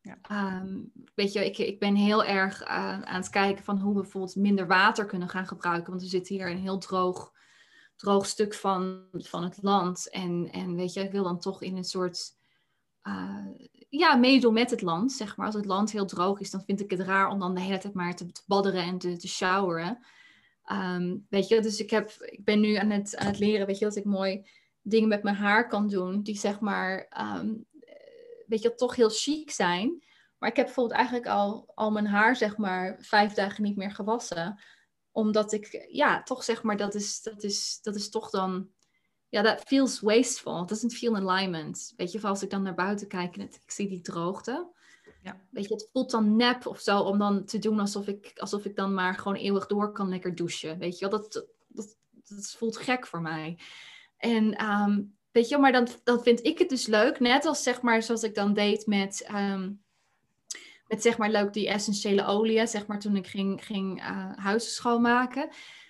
[0.00, 0.60] Ja.
[0.60, 2.68] Um, weet je, ik, ik ben heel erg uh,
[3.02, 5.90] aan het kijken van hoe we bijvoorbeeld minder water kunnen gaan gebruiken.
[5.90, 7.32] Want we zitten hier in een heel droog,
[7.96, 10.10] droog stuk van, van het land.
[10.10, 12.36] En, en weet je, ik wil dan toch in een soort
[13.06, 13.46] uh,
[13.88, 15.12] ja, meedoen met het land.
[15.12, 15.46] Zeg maar.
[15.46, 17.78] Als het land heel droog is, dan vind ik het raar om dan de hele
[17.78, 20.06] tijd maar te, badderen en te, te showeren.
[20.64, 23.78] Ehm, weet je, dus ik, heb, ik ben nu aan het, aan het leren, weet
[23.78, 24.46] je, dat ik mooi
[24.82, 27.54] dingen met mijn haar kan doen, die zeg maar, ehm,
[28.46, 30.04] weet je, toch heel chic zijn.
[30.38, 33.90] Maar ik heb bijvoorbeeld eigenlijk al, al mijn haar, zeg maar, vijf dagen niet meer
[33.90, 34.62] gewassen.
[35.10, 38.68] Omdat ik, ja, toch zeg maar, dat is, dat is, dat is toch dan
[39.28, 40.62] ja, dat feels wasteful.
[40.62, 41.92] It doesn't feel alignment.
[41.96, 44.74] Weet je, als ik dan naar buiten kijk en het, ik zie die droogte.
[45.22, 45.40] Ja.
[45.50, 48.64] Weet je, het voelt dan nep of zo om dan te doen alsof ik, alsof
[48.64, 50.78] ik dan maar gewoon eeuwig door kan lekker douchen.
[50.78, 53.58] Weet je, dat, dat, dat voelt gek voor mij.
[54.16, 57.82] En um, weet je, maar dan, dan vind ik het dus leuk, net als zeg
[57.82, 59.82] maar zoals ik dan deed met, um,
[60.86, 64.70] met zeg maar leuk die essentiële oliën, zeg maar toen ik ging, ging uh, huizen
[64.70, 65.48] schoonmaken.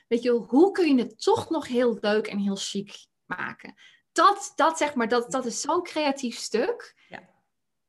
[0.08, 3.74] Weet je, hoe kun je het toch nog heel leuk en heel chic maken.
[4.12, 6.94] Dat, dat zeg maar, dat, dat is zo'n creatief stuk.
[7.08, 7.20] Ja.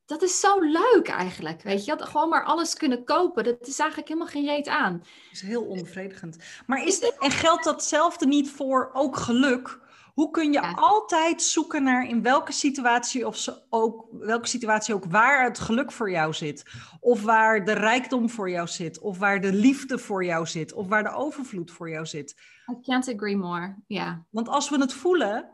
[0.06, 1.96] Dat is zo leuk eigenlijk, weet je.
[1.96, 4.98] Dat gewoon maar alles kunnen kopen, dat is eigenlijk helemaal geen reet aan.
[4.98, 6.38] Dat is heel onbevredigend.
[6.66, 9.80] Maar is en geldt datzelfde niet voor ook geluk?
[10.18, 15.06] Hoe kun je altijd zoeken naar in welke situatie, of ze ook, welke situatie ook
[15.06, 16.66] waar het geluk voor jou zit?
[17.00, 19.00] Of waar de rijkdom voor jou zit?
[19.00, 20.74] Of waar de liefde voor jou zit?
[20.74, 22.36] Of waar de overvloed voor jou zit?
[22.72, 24.26] I can't agree more, ja.
[24.30, 25.50] Want als we het voelen,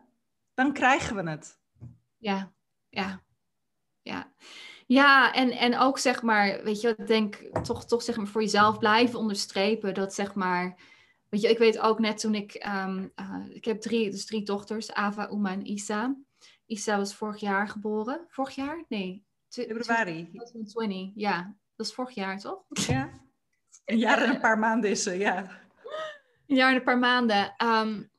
[0.53, 1.59] dan krijgen we het.
[2.17, 2.51] Ja,
[2.89, 3.21] ja,
[4.01, 4.33] ja.
[4.87, 8.41] Ja, en, en ook zeg maar, weet je, ik denk toch, toch zeg maar voor
[8.41, 10.77] jezelf blijven onderstrepen dat zeg maar,
[11.33, 14.43] weet je, ik weet ook net toen ik, um, uh, ik heb drie, dus drie
[14.43, 16.15] dochters, Ava, Uma en Isa.
[16.65, 18.25] Isa was vorig jaar geboren.
[18.27, 18.83] Vorig jaar?
[18.87, 19.25] Nee.
[19.49, 20.29] Februari.
[20.29, 21.55] 2020, ja.
[21.75, 22.63] Dat is vorig jaar, toch?
[22.69, 23.09] Ja.
[23.85, 25.61] Een jaar en een paar maanden is ze, ja.
[26.47, 27.53] Een jaar en een paar maanden.
[27.63, 28.11] Um,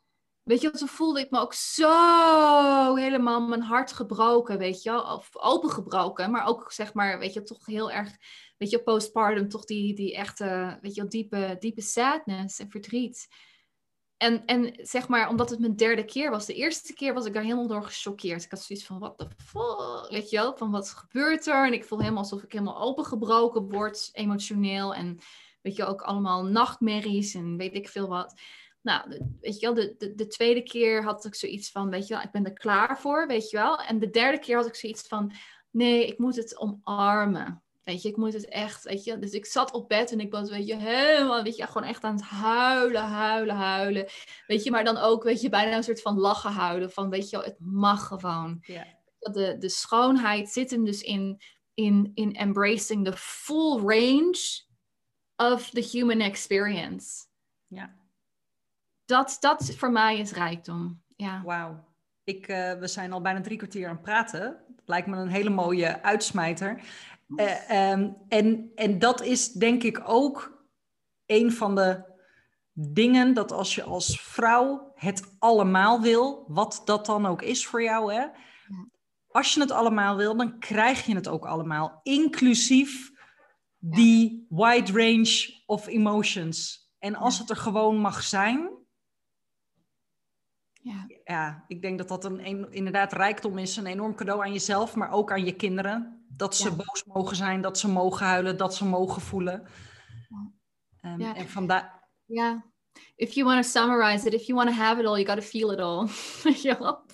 [0.45, 5.03] Weet je, toen voelde ik me ook zo helemaal mijn hart gebroken, weet je wel.
[5.03, 8.17] Of opengebroken, maar ook zeg maar, weet je, toch heel erg,
[8.57, 13.29] weet je, postpartum, toch die, die echte, weet je, diepe, diepe sadness en verdriet.
[14.17, 16.47] En, en zeg maar, omdat het mijn derde keer was.
[16.47, 18.45] De eerste keer was ik daar helemaal door gechoqueerd.
[18.45, 21.67] Ik had zoiets van, wat de fuck, weet je wel, van wat gebeurt er?
[21.67, 24.95] En ik voel helemaal alsof ik helemaal opengebroken word, emotioneel.
[24.95, 25.19] En
[25.63, 28.41] weet je, ook allemaal nachtmerries en weet ik veel wat.
[28.83, 32.15] Nou, weet je wel, de, de, de, tweede keer had ik zoiets van, weet je
[32.15, 33.79] wel, ik ben er klaar voor, weet je wel.
[33.79, 35.33] En de derde keer had ik zoiets van,
[35.71, 37.64] nee, ik moet het omarmen.
[37.85, 39.19] Weet je, ik moet het echt, weet je.
[39.19, 42.05] Dus ik zat op bed en ik was, weet je, helemaal, weet je, gewoon echt
[42.05, 44.07] aan het huilen, huilen, huilen.
[44.47, 46.91] Weet je, maar dan ook, weet je, bijna een soort van lachen huilen.
[46.91, 48.59] Van, weet je, het mag gewoon.
[48.61, 48.87] Ja.
[49.19, 51.41] De, de schoonheid zit hem dus in,
[51.75, 54.63] in, in embracing the full range
[55.37, 57.27] of the human experience.
[57.67, 58.03] Ja
[59.05, 61.03] dat, dat voor mij is rijkdom.
[61.17, 61.43] Ja.
[61.45, 61.93] Wauw.
[62.25, 64.65] Ik, uh, we zijn al bijna drie kwartier aan het praten.
[64.69, 66.81] Dat lijkt me een hele mooie uitsmijter.
[67.29, 70.65] Uh, um, en, en dat is denk ik ook
[71.27, 72.13] een van de
[72.73, 77.83] dingen dat als je als vrouw het allemaal wil, wat dat dan ook is voor
[77.83, 78.27] jou, hè?
[79.29, 83.11] Als je het allemaal wil, dan krijg je het ook allemaal, inclusief
[83.79, 86.89] die wide range of emotions.
[86.99, 88.84] En als het er gewoon mag zijn,
[90.85, 91.07] ja.
[91.25, 93.77] ja, ik denk dat dat een, een, inderdaad rijkdom is.
[93.77, 96.25] Een enorm cadeau aan jezelf, maar ook aan je kinderen.
[96.29, 99.67] Dat ze boos mogen zijn, dat ze mogen huilen, dat ze mogen voelen.
[101.03, 101.35] Um, ja.
[101.35, 102.09] En vandaar...
[102.25, 102.65] Ja,
[103.17, 105.37] if you want to summarize it, if you want to have it all, you got
[105.37, 106.09] to feel it all.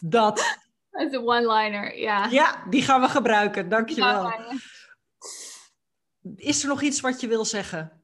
[0.17, 0.59] dat.
[0.91, 2.27] As a one-liner, ja.
[2.27, 3.69] Ja, die gaan we gebruiken.
[3.69, 4.33] Dankjewel.
[6.37, 8.03] Is er nog iets wat je wil zeggen?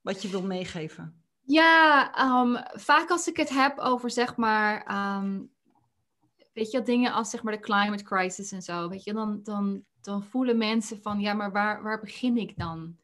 [0.00, 1.15] Wat je wil meegeven?
[1.48, 4.86] Ja, um, vaak als ik het heb over zeg maar,
[5.16, 5.50] um,
[6.52, 9.84] weet je, dingen als zeg maar de climate crisis en zo, weet je, dan, dan,
[10.00, 12.96] dan voelen mensen van, ja, maar waar, waar begin ik dan?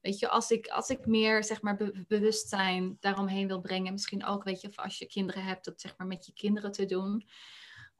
[0.00, 4.24] Weet je, als ik, als ik meer zeg maar be bewustzijn daaromheen wil brengen, misschien
[4.24, 6.86] ook, weet je, of als je kinderen hebt, dat zeg maar met je kinderen te
[6.86, 7.28] doen.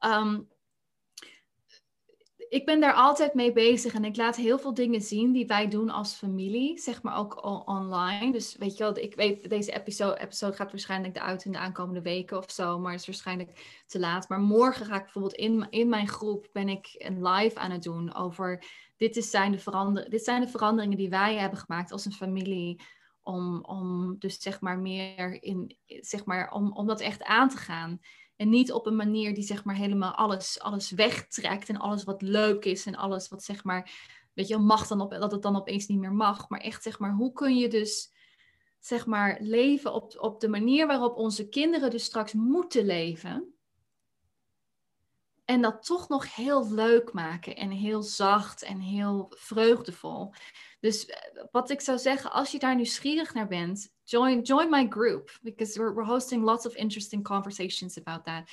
[0.01, 0.49] Um,
[2.49, 5.68] ik ben daar altijd mee bezig en ik laat heel veel dingen zien die wij
[5.68, 8.32] doen als familie, zeg maar ook online.
[8.32, 12.03] Dus weet je wel, ik weet, deze episode, episode gaat waarschijnlijk eruit in de aankomende
[12.03, 14.28] weken of zo, maar het is waarschijnlijk te laat.
[14.28, 17.82] Maar morgen ga ik bijvoorbeeld in, in mijn groep, ben ik een live aan het
[17.82, 18.64] doen over,
[18.97, 22.12] dit, is zijn de verander, dit zijn de veranderingen die wij hebben gemaakt als een
[22.12, 22.80] familie,
[23.22, 27.57] om, om dus zeg maar meer in, zeg maar, om, om dat echt aan te
[27.57, 28.01] gaan.
[28.37, 32.22] En niet op een manier die zeg maar helemaal alles, alles wegtrekt en alles wat
[32.22, 33.91] leuk is en alles wat zeg maar,
[34.34, 36.49] weet je, mag dan op, dat het dan opeens niet meer mag.
[36.49, 38.14] Maar echt zeg maar, hoe kun je dus
[38.78, 43.56] zeg maar leven op, op de manier waarop onze kinderen dus straks moeten leven.
[45.47, 50.32] En dat toch nog heel leuk maken en heel zacht en heel vreugdevol.
[50.80, 54.86] Dus eh, wat ik zou zeggen, als je daar nieuwsgierig naar bent, join, join my
[54.88, 55.38] group.
[55.42, 58.49] Because we're, we're hosting lots of interesting conversations about that.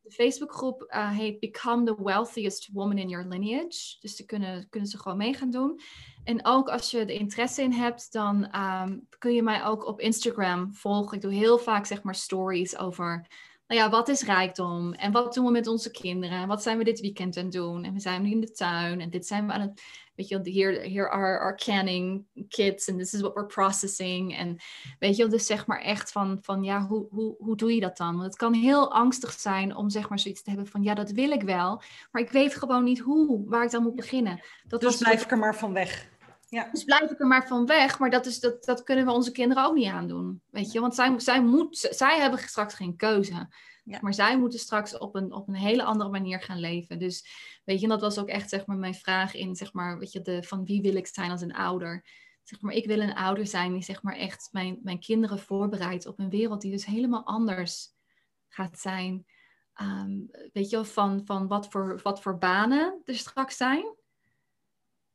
[0.00, 3.96] De Facebookgroep uh, heet Become the Wealthiest Woman in Your Lineage.
[4.00, 5.80] Dus daar kunnen, kunnen ze gewoon mee gaan doen.
[6.24, 10.00] En ook als je er interesse in hebt, dan um, kun je mij ook op
[10.00, 11.16] Instagram volgen.
[11.16, 13.26] Ik doe heel vaak zeg maar stories over
[13.66, 14.92] nou ja, wat is rijkdom?
[14.92, 16.48] En wat doen we met onze kinderen?
[16.48, 17.84] Wat zijn we dit weekend aan het doen?
[17.84, 19.82] En we zijn nu in de tuin en dit zijn we aan het
[20.16, 24.36] weet je, here, here are our canning kits and this is what we're processing.
[24.36, 24.56] En
[24.98, 27.96] weet je, dus zeg maar echt van, van ja, hoe, hoe, hoe doe je dat
[27.96, 28.12] dan?
[28.12, 31.10] Want het kan heel angstig zijn om zeg maar zoiets te hebben van ja, dat
[31.10, 34.40] wil ik wel, maar ik weet gewoon niet hoe, waar ik dan moet beginnen.
[34.68, 36.08] Dat dus blijf ik er maar van weg.
[36.56, 36.68] Ja.
[36.72, 37.98] Dus blijf ik er maar van weg.
[37.98, 40.42] Maar dat, is, dat, dat kunnen we onze kinderen ook niet aandoen.
[40.50, 43.48] Weet je, want zij, zij, moet, zij hebben straks geen keuze.
[43.84, 43.98] Ja.
[44.00, 46.98] Maar zij moeten straks op een, op een hele andere manier gaan leven.
[46.98, 47.28] Dus
[47.64, 50.22] weet je, dat was ook echt zeg maar, mijn vraag in, zeg maar, weet je,
[50.22, 52.04] de, van wie wil ik zijn als een ouder?
[52.42, 56.06] Zeg maar, ik wil een ouder zijn die zeg maar echt mijn, mijn kinderen voorbereidt
[56.06, 57.88] op een wereld die dus helemaal anders
[58.48, 59.26] gaat zijn.
[59.80, 63.94] Um, weet je, van, van wat, voor, wat voor banen er straks zijn.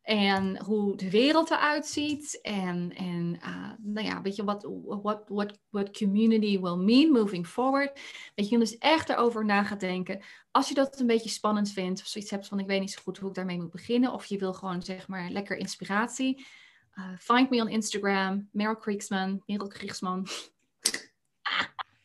[0.02, 2.40] En hoe de wereld eruit ziet.
[2.42, 7.48] En, en uh, nou ja, weet je, wat what, what, what community will mean moving
[7.48, 8.00] forward.
[8.36, 10.24] Weet je, dus echt erover na gaat denken.
[10.52, 12.02] Als je dat een beetje spannend vindt.
[12.02, 14.14] Of zoiets hebt van ik weet niet zo goed hoe ik daarmee moet beginnen.
[14.14, 16.46] Of je wil gewoon zeg maar lekker inspiratie.
[16.96, 18.50] Uh, find me on Instagram.
[18.52, 19.44] Meryl Kriegsman.
[19.46, 20.28] Meryl Kriegsman.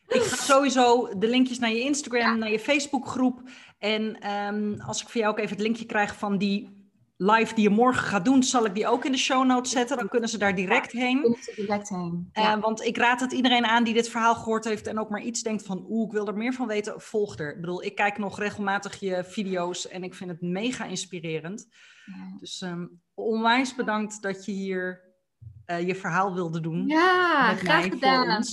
[0.07, 3.41] Ik ga sowieso de linkjes naar je Instagram, naar je Facebookgroep.
[3.77, 6.76] En um, als ik voor jou ook even het linkje krijg van die
[7.17, 9.97] live die je morgen gaat doen, zal ik die ook in de show notes zetten.
[9.97, 11.21] Dan kunnen ze daar direct heen.
[11.21, 12.29] Kunnen ze direct heen.
[12.33, 15.21] Uh, want ik raad het iedereen aan die dit verhaal gehoord heeft en ook maar
[15.21, 17.53] iets denkt van, oeh, ik wil er meer van weten, volg er.
[17.53, 21.67] Ik bedoel, ik kijk nog regelmatig je video's en ik vind het mega inspirerend.
[22.05, 22.37] Ja.
[22.39, 25.01] Dus um, onwijs bedankt dat je hier
[25.67, 26.87] uh, je verhaal wilde doen.
[26.87, 28.43] Ja, graag gedaan.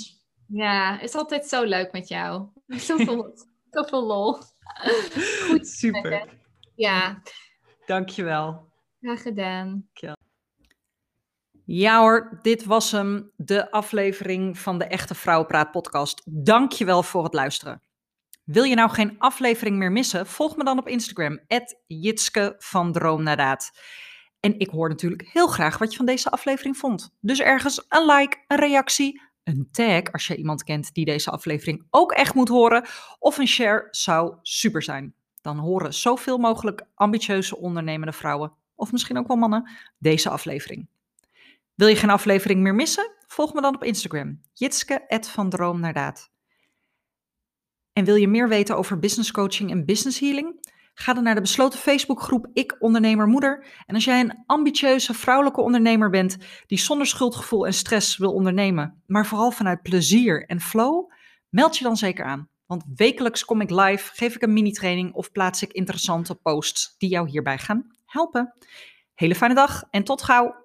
[0.46, 2.48] Ja, is altijd zo leuk met jou.
[2.66, 3.36] Zoveel,
[3.70, 4.32] zoveel lol.
[5.48, 5.68] Goed.
[5.68, 6.28] Super.
[6.74, 7.22] Ja.
[7.86, 8.72] Dankjewel.
[9.00, 9.88] Graag gedaan.
[11.66, 16.22] Ja hoor, dit was hem, de aflevering van de Echte Vrouwenpraat podcast.
[16.24, 17.82] Dankjewel voor het luisteren.
[18.44, 20.26] Wil je nou geen aflevering meer missen?
[20.26, 21.40] Volg me dan op Instagram,
[21.86, 23.70] Jitske van Droom naar Daad.
[24.40, 27.14] En ik hoor natuurlijk heel graag wat je van deze aflevering vond.
[27.20, 31.86] Dus ergens een like, een reactie, een tag als je iemand kent die deze aflevering
[31.90, 32.84] ook echt moet horen.
[33.18, 35.14] Of een share zou super zijn.
[35.44, 40.88] Dan horen zoveel mogelijk ambitieuze ondernemende vrouwen, of misschien ook wel mannen, deze aflevering.
[41.74, 43.12] Wil je geen aflevering meer missen?
[43.26, 44.40] Volg me dan op Instagram.
[44.52, 46.30] Jitske, van Droom naar Daad.
[47.92, 50.68] En wil je meer weten over business coaching en business healing?
[50.94, 53.66] Ga dan naar de besloten Facebookgroep Ik Ondernemer Moeder.
[53.86, 56.36] En als jij een ambitieuze vrouwelijke ondernemer bent
[56.66, 61.10] die zonder schuldgevoel en stress wil ondernemen, maar vooral vanuit plezier en flow,
[61.48, 62.48] meld je dan zeker aan.
[62.66, 67.08] Want wekelijks kom ik live, geef ik een mini-training of plaats ik interessante posts die
[67.08, 68.54] jou hierbij gaan helpen.
[69.14, 70.63] Hele fijne dag en tot gauw!